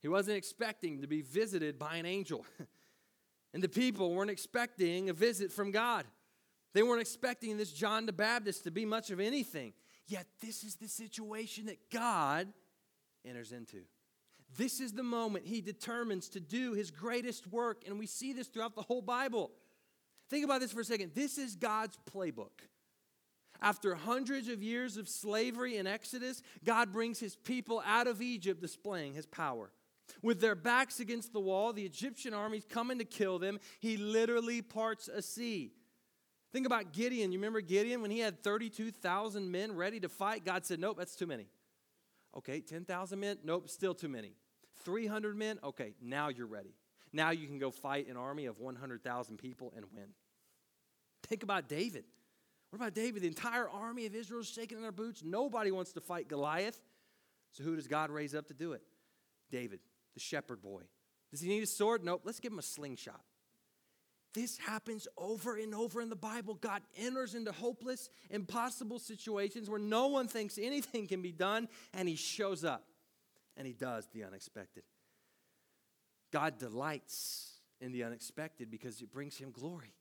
He 0.03 0.09
wasn't 0.09 0.37
expecting 0.37 1.01
to 1.01 1.07
be 1.07 1.23
visited 1.23 1.79
by 1.79 1.97
an 1.97 2.07
angel. 2.07 2.45
and 3.55 3.63
the 3.63 3.69
people 3.69 4.13
weren't 4.13 4.31
expecting 4.31 5.09
a 5.09 5.13
visit 5.13 5.53
from 5.53 5.71
God. 5.71 6.05
They 6.75 6.83
weren't 6.83 7.01
expecting 7.01 7.57
this 7.57 7.73
John 7.73 8.07
the 8.07 8.13
Baptist 8.13 8.65
to 8.65 8.71
be 8.71 8.85
much 8.85 9.11
of 9.11 9.21
anything. 9.21 9.75
Yet, 10.09 10.27
this 10.41 10.65
is 10.65 10.75
the 10.75 10.89
situation 10.89 11.67
that 11.67 11.91
God 11.91 12.49
enters 13.25 13.53
into. 13.53 13.83
This 14.57 14.81
is 14.81 14.93
the 14.93 15.03
moment 15.03 15.47
he 15.47 15.61
determines 15.61 16.29
to 16.31 16.41
do 16.41 16.73
his 16.73 16.91
greatest 16.91 17.47
work, 17.47 17.85
and 17.87 17.99
we 17.99 18.07
see 18.07 18.33
this 18.33 18.49
throughout 18.49 18.75
the 18.75 18.83
whole 18.83 19.01
Bible. 19.01 19.51
Think 20.29 20.45
about 20.45 20.61
this 20.61 20.73
for 20.73 20.81
a 20.81 20.85
second. 20.85 21.13
This 21.15 21.39
is 21.39 21.57
God's 21.57 21.97
playbook. 22.13 22.51
After 23.61 23.95
hundreds 23.95 24.49
of 24.49 24.63
years 24.63 24.97
of 24.97 25.09
slavery 25.09 25.77
in 25.77 25.87
Exodus, 25.87 26.43
God 26.65 26.93
brings 26.93 27.21
his 27.21 27.37
people 27.37 27.83
out 27.87 28.09
of 28.09 28.21
Egypt, 28.21 28.61
displaying 28.61 29.15
his 29.15 29.27
power. 29.27 29.71
With 30.21 30.41
their 30.41 30.55
backs 30.55 31.01
against 31.01 31.33
the 31.33 31.41
wall, 31.41 31.73
the 31.73 31.85
Egyptian 31.85 32.35
army's 32.35 32.65
coming 32.65 32.99
to 32.99 33.05
kill 33.05 33.39
them. 33.39 33.59
He 33.81 33.97
literally 33.97 34.63
parts 34.63 35.09
a 35.09 35.23
sea. 35.23 35.73
Think 36.53 36.67
about 36.67 36.93
Gideon. 36.93 37.33
You 37.33 37.39
remember 37.39 37.61
Gideon 37.63 38.03
when 38.03 38.11
he 38.11 38.19
had 38.19 38.43
32,000 38.43 39.51
men 39.51 39.75
ready 39.75 40.01
to 40.01 40.09
fight? 40.09 40.45
God 40.45 40.67
said, 40.67 40.79
Nope, 40.79 40.97
that's 40.99 41.17
too 41.17 41.27
many. 41.27 41.47
Okay, 42.37 42.61
10,000 42.61 43.19
men? 43.19 43.39
Nope, 43.45 43.69
still 43.69 43.95
too 43.95 44.09
many. 44.09 44.35
300 44.85 45.37
men? 45.37 45.59
Okay, 45.65 45.95
now 46.03 46.29
you're 46.29 46.47
ready. 46.47 46.75
Now 47.13 47.31
you 47.31 47.47
can 47.47 47.59
go 47.59 47.71
fight 47.71 48.09
an 48.09 48.17
army 48.17 48.47
of 48.47 48.59
100,000 48.59 49.37
people 49.37 49.73
and 49.77 49.85
win. 49.95 50.09
Think 51.25 51.43
about 51.43 51.69
David. 51.69 52.05
What 52.71 52.79
about 52.79 52.95
David? 52.95 53.23
The 53.23 53.29
entire 53.29 53.69
army 53.69 54.07
of 54.07 54.15
Israel 54.15 54.41
is 54.41 54.49
shaking 54.49 54.79
in 54.79 54.83
their 54.83 54.93
boots. 54.93 55.23
Nobody 55.23 55.71
wants 55.71 55.93
to 55.93 56.01
fight 56.01 56.29
Goliath. 56.29 56.81
So 57.53 57.63
who 57.65 57.77
does 57.77 57.87
God 57.87 58.11
raise 58.11 58.35
up 58.35 58.49
to 58.49 58.55
do 58.55 58.73
it? 58.73 58.83
David, 59.51 59.81
the 60.15 60.21
shepherd 60.21 60.63
boy. 60.63 60.83
Does 61.31 61.41
he 61.41 61.49
need 61.49 61.63
a 61.63 61.67
sword? 61.67 62.05
Nope. 62.05 62.23
Let's 62.25 62.41
give 62.41 62.53
him 62.53 62.59
a 62.59 62.63
slingshot. 62.63 63.23
This 64.35 64.57
happens 64.59 65.07
over 65.19 65.57
and 65.57 65.75
over 65.75 66.01
in 66.01 66.09
the 66.09 66.17
Bible. 66.17 66.55
God 66.55 66.83
enters 66.97 67.35
into 67.35 67.53
hopeless, 67.53 68.09
impossible 68.31 68.99
situations 68.99 69.69
where 69.69 69.79
no 69.79 70.07
one 70.07 70.27
thinks 70.27 70.59
anything 70.59 71.07
can 71.07 71.21
be 71.21 71.33
done, 71.33 71.69
and 71.93 72.09
he 72.09 72.17
shows 72.17 72.65
up 72.65 72.85
and 73.57 73.67
he 73.67 73.75
does 73.75 74.09
the 74.13 74.25
unexpected. 74.25 74.85
God 76.33 76.59
delights 76.59 77.61
in 77.81 77.93
the 77.93 78.05
unexpected 78.05 78.71
because 78.71 79.03
it 79.03 79.13
brings 79.13 79.37
him 79.37 79.51
glory. 79.51 79.93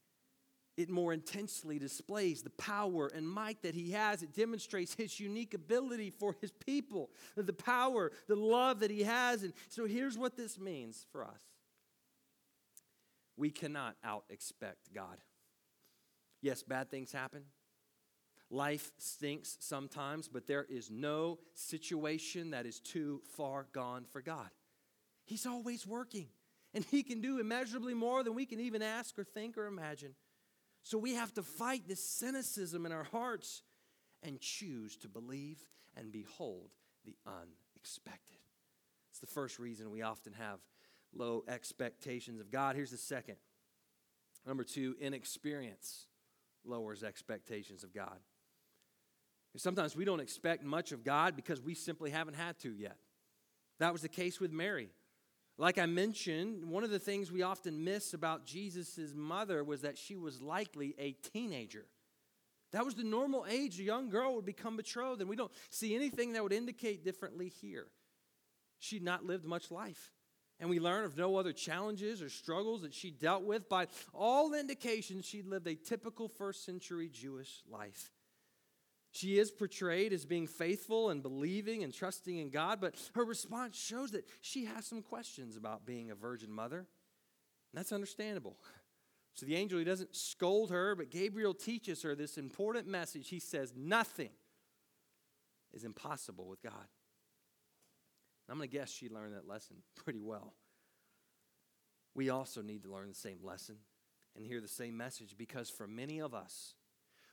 It 0.82 0.90
more 0.90 1.14
intensely 1.14 1.80
displays 1.80 2.42
the 2.42 2.50
power 2.52 3.08
and 3.08 3.28
might 3.28 3.62
that 3.62 3.76
he 3.76 3.92
has. 3.92 4.24
It 4.24 4.34
demonstrates 4.34 4.94
his 4.96 5.20
unique 5.20 5.54
ability 5.54 6.10
for 6.10 6.36
his 6.42 6.52
people, 6.52 7.10
the 7.36 7.54
power, 7.54 8.12
the 8.28 8.36
love 8.36 8.80
that 8.80 8.92
he 8.92 9.04
has. 9.04 9.44
And 9.44 9.54
so 9.70 9.86
here's 9.86 10.18
what 10.18 10.36
this 10.36 10.60
means 10.60 11.06
for 11.12 11.24
us 11.24 11.42
we 13.38 13.50
cannot 13.50 13.96
out 14.04 14.26
expect 14.30 14.94
God. 14.94 15.18
Yes, 16.42 16.64
bad 16.64 16.90
things 16.90 17.12
happen. 17.12 17.44
Life 18.50 18.92
stinks 18.98 19.58
sometimes, 19.62 20.28
but 20.28 20.46
there 20.46 20.66
is 20.70 20.92
no 20.92 21.40
situation 21.54 22.52
that 22.52 22.66
is 22.66 22.80
too 22.80 23.22
far 23.36 23.68
gone 23.72 24.06
for 24.12 24.22
God. 24.22 24.50
He's 25.26 25.46
always 25.46 25.88
working, 25.88 26.28
and 26.74 26.84
He 26.84 27.02
can 27.02 27.22
do 27.22 27.40
immeasurably 27.40 27.94
more 27.94 28.24
than 28.24 28.36
we 28.36 28.46
can 28.46 28.60
even 28.60 28.82
ask 28.82 29.18
or 29.18 29.24
think 29.24 29.58
or 29.58 29.68
imagine. 29.68 30.16
So 30.84 30.98
we 30.98 31.16
have 31.16 31.34
to 31.34 31.44
fight 31.44 31.88
this 31.88 32.04
cynicism 32.04 32.86
in 32.86 32.92
our 32.92 33.04
hearts 33.04 33.64
and 34.24 34.40
choose 34.40 34.98
to 34.98 35.08
believe 35.08 35.64
and 35.96 36.12
behold 36.12 36.70
the 37.06 37.16
unexpected. 37.26 38.38
It's 39.12 39.20
the 39.20 39.28
first 39.28 39.60
reason 39.60 39.92
we 39.92 40.02
often 40.02 40.34
have 40.34 40.60
low 41.14 41.44
expectations 41.48 42.40
of 42.40 42.52
God. 42.52 42.76
Here's 42.76 42.92
the 42.92 42.98
second. 42.98 43.36
Number 44.46 44.64
two, 44.64 44.96
inexperience 45.00 46.08
lowers 46.64 47.04
expectations 47.04 47.84
of 47.84 47.94
God. 47.94 48.18
Sometimes 49.58 49.96
we 49.96 50.06
don't 50.06 50.22
expect 50.22 50.64
much 50.64 50.94
of 50.94 51.04
God 51.04 51.36
because 51.36 51.62
we 51.62 51.74
simply 51.76 52.10
haven't 52.10 52.36
had 52.36 52.58
to 52.60 52.72
yet. 52.74 52.96
That 53.80 53.92
was 53.92 54.02
the 54.02 54.10
case 54.10 54.40
with 54.40 54.52
Mary. 54.52 54.90
Like 55.62 55.78
I 55.78 55.86
mentioned, 55.86 56.66
one 56.66 56.84
of 56.84 56.90
the 56.90 56.98
things 56.98 57.32
we 57.32 57.44
often 57.44 57.84
miss 57.84 58.16
about 58.16 58.48
Jesus' 58.48 59.14
mother 59.14 59.64
was 59.64 59.82
that 59.82 59.96
she 59.96 60.16
was 60.16 60.42
likely 60.42 60.96
a 60.98 61.12
teenager. 61.12 61.86
That 62.72 62.84
was 62.84 62.96
the 62.96 63.04
normal 63.04 63.46
age 63.48 63.80
a 63.80 63.84
young 63.84 64.10
girl 64.10 64.34
would 64.34 64.46
become 64.46 64.76
betrothed, 64.76 65.22
and 65.22 65.30
we 65.30 65.36
don't 65.36 65.52
see 65.70 65.94
anything 65.94 66.34
that 66.34 66.42
would 66.42 66.52
indicate 66.52 67.06
differently 67.06 67.48
here. 67.62 67.86
She'd 68.80 69.04
not 69.04 69.24
lived 69.24 69.46
much 69.46 69.70
life. 69.70 70.12
And 70.60 70.68
we 70.68 70.80
learn 70.80 71.06
of 71.06 71.16
no 71.16 71.36
other 71.36 71.54
challenges 71.54 72.24
or 72.24 72.30
struggles 72.30 72.82
that 72.82 72.96
she 72.96 73.12
dealt 73.12 73.44
with. 73.44 73.70
By 73.70 73.86
all 74.16 74.56
indications, 74.56 75.26
she'd 75.26 75.46
lived 75.46 75.68
a 75.68 75.76
typical 75.76 76.28
first 76.28 76.66
century 76.66 77.08
Jewish 77.08 77.62
life. 77.70 78.10
She 79.12 79.38
is 79.38 79.52
portrayed 79.52 80.14
as 80.14 80.26
being 80.26 80.48
faithful 80.48 81.10
and 81.10 81.22
believing 81.22 81.84
and 81.84 81.94
trusting 81.94 82.38
in 82.38 82.50
God, 82.50 82.80
but 82.80 82.96
her 83.14 83.26
response 83.26 83.78
shows 83.78 84.12
that 84.12 84.26
she 84.40 84.66
has 84.66 84.86
some 84.86 85.02
questions 85.02 85.58
about 85.58 85.86
being 85.86 86.12
a 86.12 86.16
virgin 86.16 86.52
mother. 86.52 86.78
And 86.78 86.88
that's 87.74 87.92
understandable. 87.92 88.58
So 89.34 89.46
the 89.46 89.56
angel, 89.56 89.80
he 89.80 89.86
doesn't 89.86 90.14
scold 90.14 90.72
her, 90.72 90.94
but 90.94 91.10
Gabriel 91.10 91.54
teaches 91.54 92.04
her 92.04 92.16
this 92.16 92.38
important 92.38 92.86
message. 92.86 93.30
He 93.30 93.40
says, 93.40 93.72
Nothing 93.74 94.32
is 95.72 95.86
impossible 95.86 96.50
with 96.50 96.62
God. 96.62 96.74
I'm 98.50 98.58
going 98.58 98.70
to 98.70 98.78
guess 98.78 98.92
she 98.92 99.08
learned 99.08 99.36
that 99.36 99.48
lesson 99.48 99.78
pretty 99.96 100.20
well. 100.22 100.54
We 102.14 102.30
also 102.30 102.62
need 102.62 102.84
to 102.84 102.92
learn 102.92 103.08
the 103.08 103.16
same 103.16 103.40
lesson 103.42 103.78
and 104.36 104.46
hear 104.46 104.60
the 104.60 104.68
same 104.68 104.98
message 104.98 105.36
because 105.38 105.70
for 105.70 105.88
many 105.88 106.20
of 106.20 106.34
us, 106.34 106.76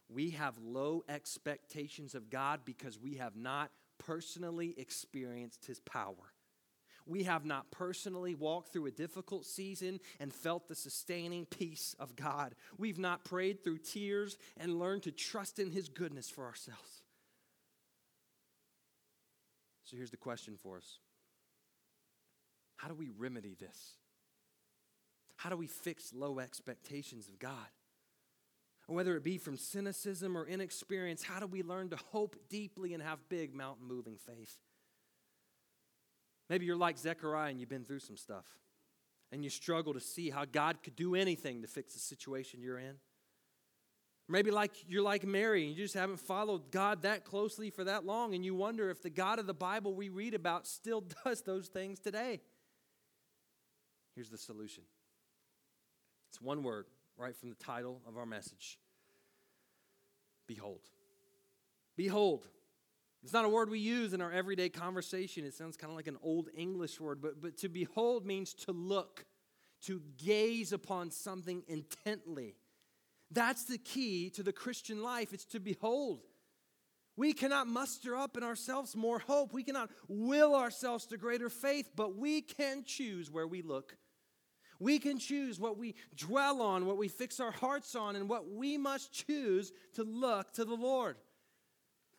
we 0.09 0.31
have 0.31 0.57
low 0.59 1.05
expectations 1.09 2.15
of 2.15 2.31
God 2.31 2.61
because 2.65 2.99
we 2.99 3.17
have 3.17 3.37
not 3.37 3.71
personally 3.99 4.75
experienced 4.79 5.67
His 5.67 5.81
power. 5.81 6.33
We 7.07 7.25
have 7.25 7.45
not 7.45 7.71
personally 7.71 8.35
walked 8.35 8.73
through 8.73 8.87
a 8.87 8.91
difficult 8.91 9.47
season 9.47 9.99
and 10.21 10.33
felt 10.33 10.69
the 10.69 10.75
sustaining 10.75 11.47
peace 11.47 11.97
of 11.99 12.17
God. 12.17 12.55
We've 12.77 12.99
not 12.99 13.25
prayed 13.25 13.65
through 13.65 13.79
tears 13.79 14.37
and 14.59 14.79
learned 14.79 15.05
to 15.05 15.11
trust 15.11 15.59
in 15.59 15.71
His 15.71 15.89
goodness 15.89 16.29
for 16.29 16.45
ourselves. 16.45 17.03
So 19.85 19.97
here's 19.97 20.11
the 20.11 20.19
question 20.19 20.57
for 20.63 20.77
us 20.77 20.99
How 22.77 22.89
do 22.89 22.95
we 22.95 23.09
remedy 23.09 23.57
this? 23.59 23.95
How 25.37 25.51
do 25.51 25.57
we 25.57 25.67
fix 25.67 26.13
low 26.13 26.41
expectations 26.41 27.29
of 27.29 27.39
God? 27.39 27.69
Whether 28.97 29.17
it 29.17 29.23
be 29.23 29.37
from 29.37 29.59
cynicism 29.59 30.37
or 30.37 30.47
inexperience, 30.47 31.23
how 31.23 31.39
do 31.39 31.47
we 31.47 31.63
learn 31.63 31.91
to 31.91 31.97
hope 31.97 32.37
deeply 32.49 32.95
and 32.95 33.03
have 33.03 33.19
big 33.29 33.55
mountain 33.55 33.87
moving 33.87 34.17
faith? 34.17 34.57
Maybe 36.49 36.65
you're 36.65 36.77
like 36.77 36.97
Zechariah 36.97 37.51
and 37.51 37.61
you've 37.61 37.69
been 37.69 37.85
through 37.85 37.99
some 37.99 38.17
stuff 38.17 38.47
and 39.31 39.45
you 39.45 39.51
struggle 39.51 39.93
to 39.93 40.01
see 40.01 40.31
how 40.31 40.47
God 40.47 40.83
could 40.83 40.97
do 40.97 41.15
anything 41.15 41.61
to 41.61 41.69
fix 41.69 41.93
the 41.93 42.01
situation 42.01 42.63
you're 42.63 42.79
in. 42.79 42.95
Maybe 44.27 44.51
like 44.51 44.73
you're 44.87 45.03
like 45.03 45.27
Mary 45.27 45.67
and 45.67 45.77
you 45.77 45.83
just 45.83 45.95
haven't 45.95 46.21
followed 46.21 46.71
God 46.71 47.03
that 47.03 47.25
closely 47.25 47.69
for 47.69 47.85
that 47.85 48.07
long 48.07 48.35
and 48.35 48.43
you 48.43 48.55
wonder 48.55 48.89
if 48.89 49.03
the 49.03 49.11
God 49.11 49.39
of 49.39 49.47
the 49.47 49.55
Bible 49.55 49.95
we 49.95 50.09
read 50.09 50.33
about 50.33 50.67
still 50.67 51.03
does 51.25 51.43
those 51.43 51.69
things 51.69 51.99
today. 51.99 52.41
Here's 54.15 54.31
the 54.31 54.39
solution. 54.39 54.85
It's 56.31 56.41
one 56.41 56.63
word 56.63 56.87
right 57.19 57.37
from 57.37 57.51
the 57.51 57.57
title 57.57 58.01
of 58.07 58.17
our 58.17 58.27
message 58.27 58.79
Behold. 60.47 60.81
Behold. 61.97 62.49
It's 63.25 63.33
not 63.33 63.45
a 63.45 63.49
word 63.49 63.69
we 63.69 63.81
use 63.81 64.15
in 64.15 64.21
our 64.21 64.33
everyday 64.33 64.69
conversation. 64.69 65.45
It 65.45 65.53
sounds 65.53 65.77
kind 65.77 65.91
of 65.91 65.97
like 65.97 66.07
an 66.07 66.17
old 66.23 66.49
English 66.57 67.01
word, 67.01 67.21
but, 67.21 67.43
but 67.43 67.57
to 67.59 67.69
behold 67.69 68.25
means 68.25 68.55
to 68.55 68.73
look, 68.73 69.27
to 69.83 70.01
gaze 70.17 70.73
upon 70.73 71.11
something 71.11 71.65
intently. 71.67 72.55
That's 73.33 73.65
the 73.65 73.77
key 73.77 74.31
to 74.31 74.45
the 74.45 74.53
Christian 74.53 75.03
life. 75.03 75.33
It's 75.33 75.45
to 75.47 75.61
behold. 75.61 76.21
We 77.17 77.33
cannot 77.33 77.67
muster 77.67 78.15
up 78.17 78.37
in 78.37 78.45
ourselves 78.45 78.95
more 78.95 79.19
hope. 79.19 79.53
We 79.53 79.65
cannot 79.65 79.91
will 80.07 80.55
ourselves 80.55 81.05
to 81.07 81.17
greater 81.17 81.51
faith, 81.51 81.91
but 81.97 82.17
we 82.17 82.41
can 82.41 82.85
choose 82.85 83.29
where 83.29 83.49
we 83.49 83.61
look 83.61 83.97
we 84.81 84.99
can 84.99 85.19
choose 85.19 85.59
what 85.59 85.79
we 85.79 85.95
dwell 86.17 86.63
on, 86.63 86.87
what 86.87 86.97
we 86.97 87.09
fix 87.09 87.41
our 87.41 87.51
hearts 87.51 87.95
on, 87.95 88.17
and 88.17 88.29
what 88.29 88.51
we 88.51 88.77
must 88.79 89.13
choose 89.13 89.73
to 89.95 90.05
look 90.05 90.53
to 90.53 90.65
the 90.65 90.75
Lord. 90.75 91.17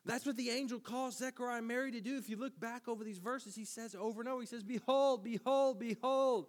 That's 0.05 0.25
what 0.25 0.37
the 0.37 0.49
angel 0.49 0.79
calls 0.79 1.17
Zechariah 1.17 1.59
and 1.59 1.67
Mary 1.67 1.91
to 1.91 2.01
do. 2.01 2.17
If 2.17 2.29
you 2.29 2.37
look 2.37 2.59
back 2.59 2.87
over 2.87 3.03
these 3.03 3.19
verses, 3.19 3.55
he 3.55 3.65
says 3.65 3.95
over 3.95 4.21
and 4.21 4.29
over, 4.29 4.41
he 4.41 4.47
says, 4.47 4.63
Behold, 4.63 5.23
behold, 5.23 5.79
behold. 5.79 6.47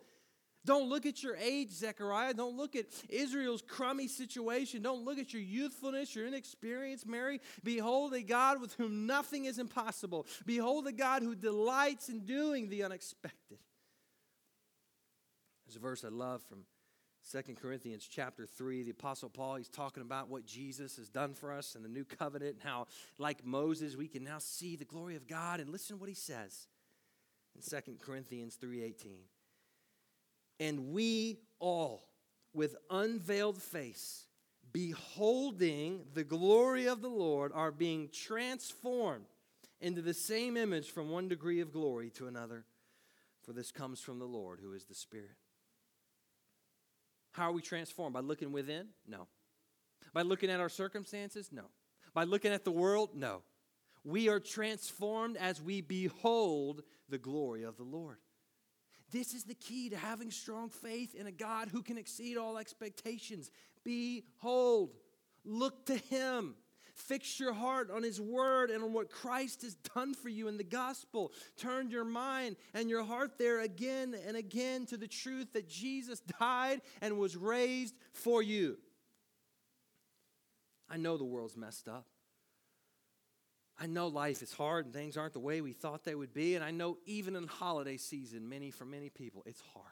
Don't 0.64 0.90
look 0.90 1.06
at 1.06 1.22
your 1.22 1.36
age, 1.36 1.70
Zechariah. 1.70 2.34
Don't 2.34 2.56
look 2.56 2.76
at 2.76 2.86
Israel's 3.08 3.62
crummy 3.62 4.08
situation. 4.08 4.82
Don't 4.82 5.04
look 5.04 5.18
at 5.18 5.32
your 5.32 5.42
youthfulness, 5.42 6.14
your 6.14 6.26
inexperience, 6.26 7.06
Mary. 7.06 7.40
Behold 7.64 8.12
a 8.12 8.22
God 8.22 8.60
with 8.60 8.74
whom 8.74 9.06
nothing 9.06 9.46
is 9.46 9.58
impossible. 9.58 10.26
Behold 10.44 10.86
a 10.86 10.92
God 10.92 11.22
who 11.22 11.34
delights 11.34 12.10
in 12.10 12.26
doing 12.26 12.68
the 12.68 12.84
unexpected. 12.84 13.58
There's 15.70 15.76
a 15.76 15.88
verse 15.88 16.04
I 16.04 16.08
love 16.08 16.42
from 16.42 16.64
Second 17.22 17.56
Corinthians 17.62 18.08
chapter 18.10 18.44
3, 18.44 18.82
the 18.82 18.90
Apostle 18.90 19.28
Paul, 19.28 19.54
he's 19.54 19.68
talking 19.68 20.02
about 20.02 20.28
what 20.28 20.44
Jesus 20.44 20.96
has 20.96 21.08
done 21.08 21.32
for 21.32 21.52
us 21.52 21.76
in 21.76 21.84
the 21.84 21.88
new 21.88 22.04
covenant 22.04 22.54
and 22.54 22.62
how, 22.64 22.88
like 23.18 23.46
Moses, 23.46 23.94
we 23.94 24.08
can 24.08 24.24
now 24.24 24.38
see 24.40 24.74
the 24.74 24.84
glory 24.84 25.14
of 25.14 25.28
God. 25.28 25.60
And 25.60 25.70
listen 25.70 25.94
to 25.94 26.00
what 26.00 26.08
he 26.08 26.14
says 26.16 26.66
in 27.54 27.62
Second 27.62 28.00
Corinthians 28.00 28.56
3:18. 28.60 29.20
And 30.58 30.92
we 30.92 31.38
all, 31.60 32.08
with 32.52 32.74
unveiled 32.90 33.62
face, 33.62 34.26
beholding 34.72 36.04
the 36.14 36.24
glory 36.24 36.86
of 36.88 37.00
the 37.00 37.08
Lord, 37.08 37.52
are 37.54 37.70
being 37.70 38.08
transformed 38.08 39.26
into 39.80 40.02
the 40.02 40.14
same 40.14 40.56
image 40.56 40.90
from 40.90 41.10
one 41.10 41.28
degree 41.28 41.60
of 41.60 41.70
glory 41.70 42.10
to 42.16 42.26
another. 42.26 42.64
For 43.44 43.52
this 43.52 43.70
comes 43.70 44.00
from 44.00 44.18
the 44.18 44.26
Lord, 44.26 44.58
who 44.60 44.72
is 44.72 44.86
the 44.86 44.96
Spirit. 44.96 45.36
How 47.32 47.48
are 47.48 47.52
we 47.52 47.62
transformed? 47.62 48.14
By 48.14 48.20
looking 48.20 48.52
within? 48.52 48.88
No. 49.06 49.26
By 50.12 50.22
looking 50.22 50.50
at 50.50 50.60
our 50.60 50.68
circumstances? 50.68 51.50
No. 51.52 51.64
By 52.14 52.24
looking 52.24 52.52
at 52.52 52.64
the 52.64 52.72
world? 52.72 53.10
No. 53.14 53.42
We 54.04 54.28
are 54.28 54.40
transformed 54.40 55.36
as 55.36 55.60
we 55.60 55.80
behold 55.80 56.82
the 57.08 57.18
glory 57.18 57.64
of 57.64 57.76
the 57.76 57.84
Lord. 57.84 58.16
This 59.12 59.34
is 59.34 59.44
the 59.44 59.54
key 59.54 59.90
to 59.90 59.96
having 59.96 60.30
strong 60.30 60.70
faith 60.70 61.14
in 61.14 61.26
a 61.26 61.32
God 61.32 61.68
who 61.68 61.82
can 61.82 61.98
exceed 61.98 62.36
all 62.36 62.58
expectations. 62.58 63.50
Behold, 63.84 64.94
look 65.44 65.86
to 65.86 65.96
Him. 65.96 66.54
Fix 66.94 67.40
your 67.40 67.52
heart 67.52 67.90
on 67.90 68.02
His 68.02 68.20
Word 68.20 68.70
and 68.70 68.82
on 68.82 68.92
what 68.92 69.10
Christ 69.10 69.62
has 69.62 69.74
done 69.94 70.14
for 70.14 70.28
you 70.28 70.48
in 70.48 70.56
the 70.56 70.64
gospel. 70.64 71.32
Turn 71.56 71.90
your 71.90 72.04
mind 72.04 72.56
and 72.74 72.88
your 72.88 73.04
heart 73.04 73.38
there 73.38 73.60
again 73.60 74.14
and 74.26 74.36
again 74.36 74.86
to 74.86 74.96
the 74.96 75.08
truth 75.08 75.52
that 75.52 75.68
Jesus 75.68 76.20
died 76.38 76.80
and 77.00 77.18
was 77.18 77.36
raised 77.36 77.94
for 78.12 78.42
you. 78.42 78.78
I 80.88 80.96
know 80.96 81.16
the 81.16 81.24
world's 81.24 81.56
messed 81.56 81.88
up. 81.88 82.06
I 83.78 83.86
know 83.86 84.08
life 84.08 84.42
is 84.42 84.52
hard 84.52 84.84
and 84.84 84.94
things 84.94 85.16
aren't 85.16 85.32
the 85.32 85.40
way 85.40 85.62
we 85.62 85.72
thought 85.72 86.04
they 86.04 86.14
would 86.14 86.34
be. 86.34 86.54
And 86.54 86.62
I 86.62 86.70
know 86.70 86.98
even 87.06 87.34
in 87.34 87.46
holiday 87.46 87.96
season, 87.96 88.46
many, 88.48 88.70
for 88.70 88.84
many 88.84 89.08
people, 89.08 89.42
it's 89.46 89.62
hard. 89.72 89.86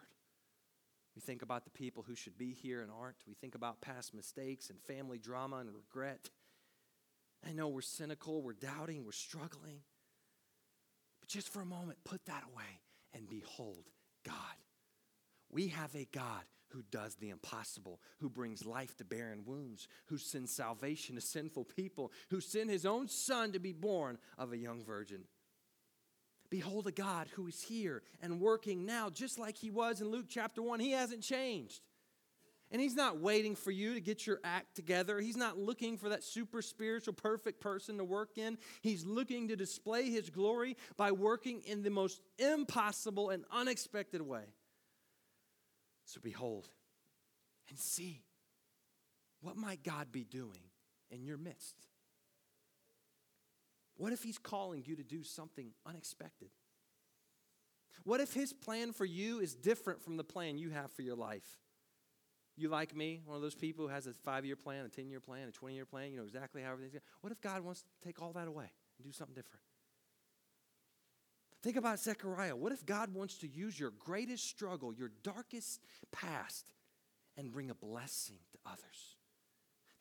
We 1.15 1.23
think 1.23 1.43
about 1.43 1.65
the 1.65 1.71
people 1.71 2.05
who 2.07 2.15
should 2.15 2.37
be 2.37 2.53
here 2.53 2.83
and 2.83 2.91
aren't. 2.93 3.17
We 3.27 3.35
think 3.35 3.55
about 3.55 3.81
past 3.81 4.15
mistakes 4.15 4.69
and 4.69 4.79
family 4.83 5.19
drama 5.19 5.57
and 5.57 5.71
regret. 5.75 6.29
I 7.47 7.53
know 7.53 7.69
we're 7.69 7.81
cynical, 7.81 8.43
we're 8.43 8.53
doubting, 8.53 9.05
we're 9.05 9.13
struggling. 9.13 9.81
But 11.21 11.29
just 11.29 11.53
for 11.53 11.61
a 11.61 11.67
moment, 11.67 11.99
put 12.05 12.25
that 12.27 12.45
away 12.53 12.81
and 13.15 13.29
behold 13.29 13.85
God. 14.25 14.35
We 15.51 15.69
have 15.69 15.95
a 15.95 16.07
God 16.13 16.43
who 16.73 16.83
does 16.91 17.15
the 17.15 17.31
impossible, 17.31 18.01
who 18.19 18.29
brings 18.29 18.67
life 18.67 18.97
to 18.97 19.05
barren 19.05 19.45
wombs, 19.47 19.89
who 20.07 20.19
sends 20.19 20.55
salvation 20.55 21.15
to 21.15 21.21
sinful 21.21 21.65
people, 21.65 22.13
who 22.29 22.41
sent 22.41 22.69
his 22.69 22.85
own 22.85 23.09
son 23.09 23.53
to 23.53 23.59
be 23.59 23.73
born 23.73 24.19
of 24.37 24.53
a 24.53 24.59
young 24.59 24.85
virgin. 24.85 25.25
Behold 26.51 26.87
a 26.87 26.93
God 26.93 27.29
who 27.35 27.47
is 27.47 27.63
here 27.63 28.03
and 28.21 28.41
working 28.41 28.85
now, 28.85 29.11
just 29.11 29.39
like 29.39 29.57
he 29.57 29.71
was 29.71 30.01
in 30.01 30.11
Luke 30.11 30.27
chapter 30.29 30.63
1. 30.63 30.81
He 30.81 30.93
hasn't 30.93 31.23
changed. 31.23 31.81
And 32.71 32.83
he's 32.83 32.95
not 32.95 33.19
waiting 33.19 33.55
for 33.55 33.71
you 33.71 33.95
to 33.95 34.01
get 34.01 34.27
your 34.27 34.41
act 34.45 34.75
together. 34.75 35.21
He's 35.21 35.37
not 35.37 35.59
looking 35.59 35.97
for 35.97 36.11
that 36.11 36.23
super 36.23 36.61
spiritual, 36.61 37.15
perfect 37.15 37.61
person 37.61 37.97
to 37.97 38.05
work 38.05 38.37
in. 38.37 38.59
He's 38.83 39.07
looking 39.07 39.49
to 39.49 39.57
display 39.57 40.11
his 40.11 40.29
glory 40.29 40.77
by 40.97 41.13
working 41.13 41.63
in 41.63 41.83
the 41.83 41.91
most 41.91 42.21
impossible 42.39 43.31
and 43.31 43.45
unexpected 43.51 44.21
way. 44.21 44.45
So 46.05 46.21
behold 46.23 46.69
and 47.71 47.79
see 47.79 48.23
what 49.41 49.57
might 49.57 49.83
God 49.83 50.11
be 50.11 50.25
doing 50.25 50.61
in 51.11 51.25
your 51.25 51.39
midst? 51.39 51.77
What 53.97 54.13
if 54.13 54.23
he's 54.23 54.39
calling 54.39 54.85
you 54.87 54.97
to 54.97 55.03
do 55.03 55.23
something 55.23 55.73
unexpected? 55.87 56.51
What 58.05 58.21
if 58.21 58.33
his 58.33 58.53
plan 58.53 58.93
for 58.93 59.05
you 59.05 59.41
is 59.41 59.55
different 59.55 60.03
from 60.03 60.17
the 60.17 60.25
plan 60.25 60.59
you 60.59 60.71
have 60.71 60.93
for 60.93 61.03
your 61.03 61.17
life? 61.17 61.59
You 62.59 62.69
like 62.69 62.95
me, 62.95 63.21
one 63.25 63.37
of 63.37 63.43
those 63.43 63.55
people 63.55 63.87
who 63.87 63.93
has 63.93 64.09
a 64.09 64.13
five 64.25 64.45
year 64.45 64.57
plan, 64.57 64.85
a 64.85 64.89
10 64.89 65.09
year 65.09 65.21
plan, 65.21 65.47
a 65.47 65.53
20 65.53 65.77
year 65.77 65.87
plan, 65.87 66.11
you 66.11 66.17
know 66.17 66.25
exactly 66.25 66.61
how 66.61 66.73
everything's 66.73 66.93
going. 66.93 67.03
What 67.21 67.33
if 67.33 67.41
God 67.41 67.63
wants 67.63 67.83
to 67.83 67.89
take 68.05 68.21
all 68.21 68.33
that 68.33 68.49
away 68.49 68.69
and 68.99 69.07
do 69.07 69.13
something 69.13 69.35
different? 69.35 69.63
Think 71.63 71.77
about 71.77 72.01
Zechariah. 72.01 72.57
What 72.57 72.73
if 72.73 72.85
God 72.85 73.15
wants 73.15 73.39
to 73.39 73.49
use 73.49 73.79
your 73.79 73.93
greatest 73.93 74.49
struggle, 74.49 74.93
your 74.93 75.13
darkest 75.23 75.81
past, 76.11 76.73
and 77.37 77.53
bring 77.53 77.71
a 77.71 77.75
blessing 77.75 78.39
to 78.51 78.59
others? 78.67 79.17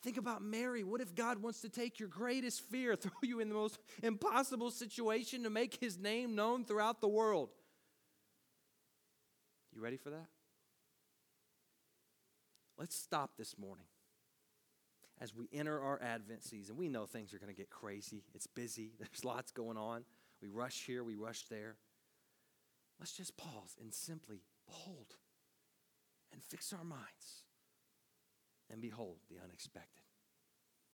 Think 0.02 0.18
about 0.18 0.42
Mary. 0.42 0.84
What 0.84 1.02
if 1.02 1.14
God 1.14 1.40
wants 1.40 1.62
to 1.62 1.70
take 1.70 2.00
your 2.00 2.10
greatest 2.10 2.62
fear, 2.62 2.96
throw 2.96 3.12
you 3.22 3.40
in 3.40 3.50
the 3.50 3.56
most 3.56 3.78
impossible 4.02 4.72
situation 4.72 5.44
to 5.44 5.52
make 5.52 5.80
his 5.80 6.00
name 6.00 6.34
known 6.34 6.66
throughout 6.66 7.02
the 7.02 7.08
world? 7.08 7.50
You 9.76 9.82
ready 9.82 9.98
for 9.98 10.10
that? 10.10 10.26
Let's 12.78 12.96
stop 12.96 13.32
this 13.38 13.58
morning 13.58 13.88
as 15.20 15.34
we 15.34 15.50
enter 15.52 15.82
our 15.82 16.00
Advent 16.02 16.44
season. 16.44 16.78
We 16.78 16.90
know 16.90 17.06
things 17.06 17.34
are 17.34 17.40
going 17.40 17.54
to 17.54 17.58
get 17.58 17.72
crazy. 17.72 18.24
It's 18.36 18.48
busy, 18.48 18.92
there's 19.00 19.26
lots 19.26 19.52
going 19.52 19.78
on. 19.78 20.04
We 20.42 20.50
rush 20.50 20.86
here, 20.86 21.04
we 21.04 21.16
rush 21.16 21.46
there. 21.50 21.76
Let's 23.00 23.14
just 23.14 23.36
pause 23.38 23.76
and 23.82 23.94
simply 23.94 24.42
behold 24.68 25.16
and 26.32 26.44
fix 26.44 26.74
our 26.74 26.84
minds 26.84 27.44
and 28.72 28.82
behold 28.82 29.18
the 29.30 29.38
unexpected. 29.44 30.04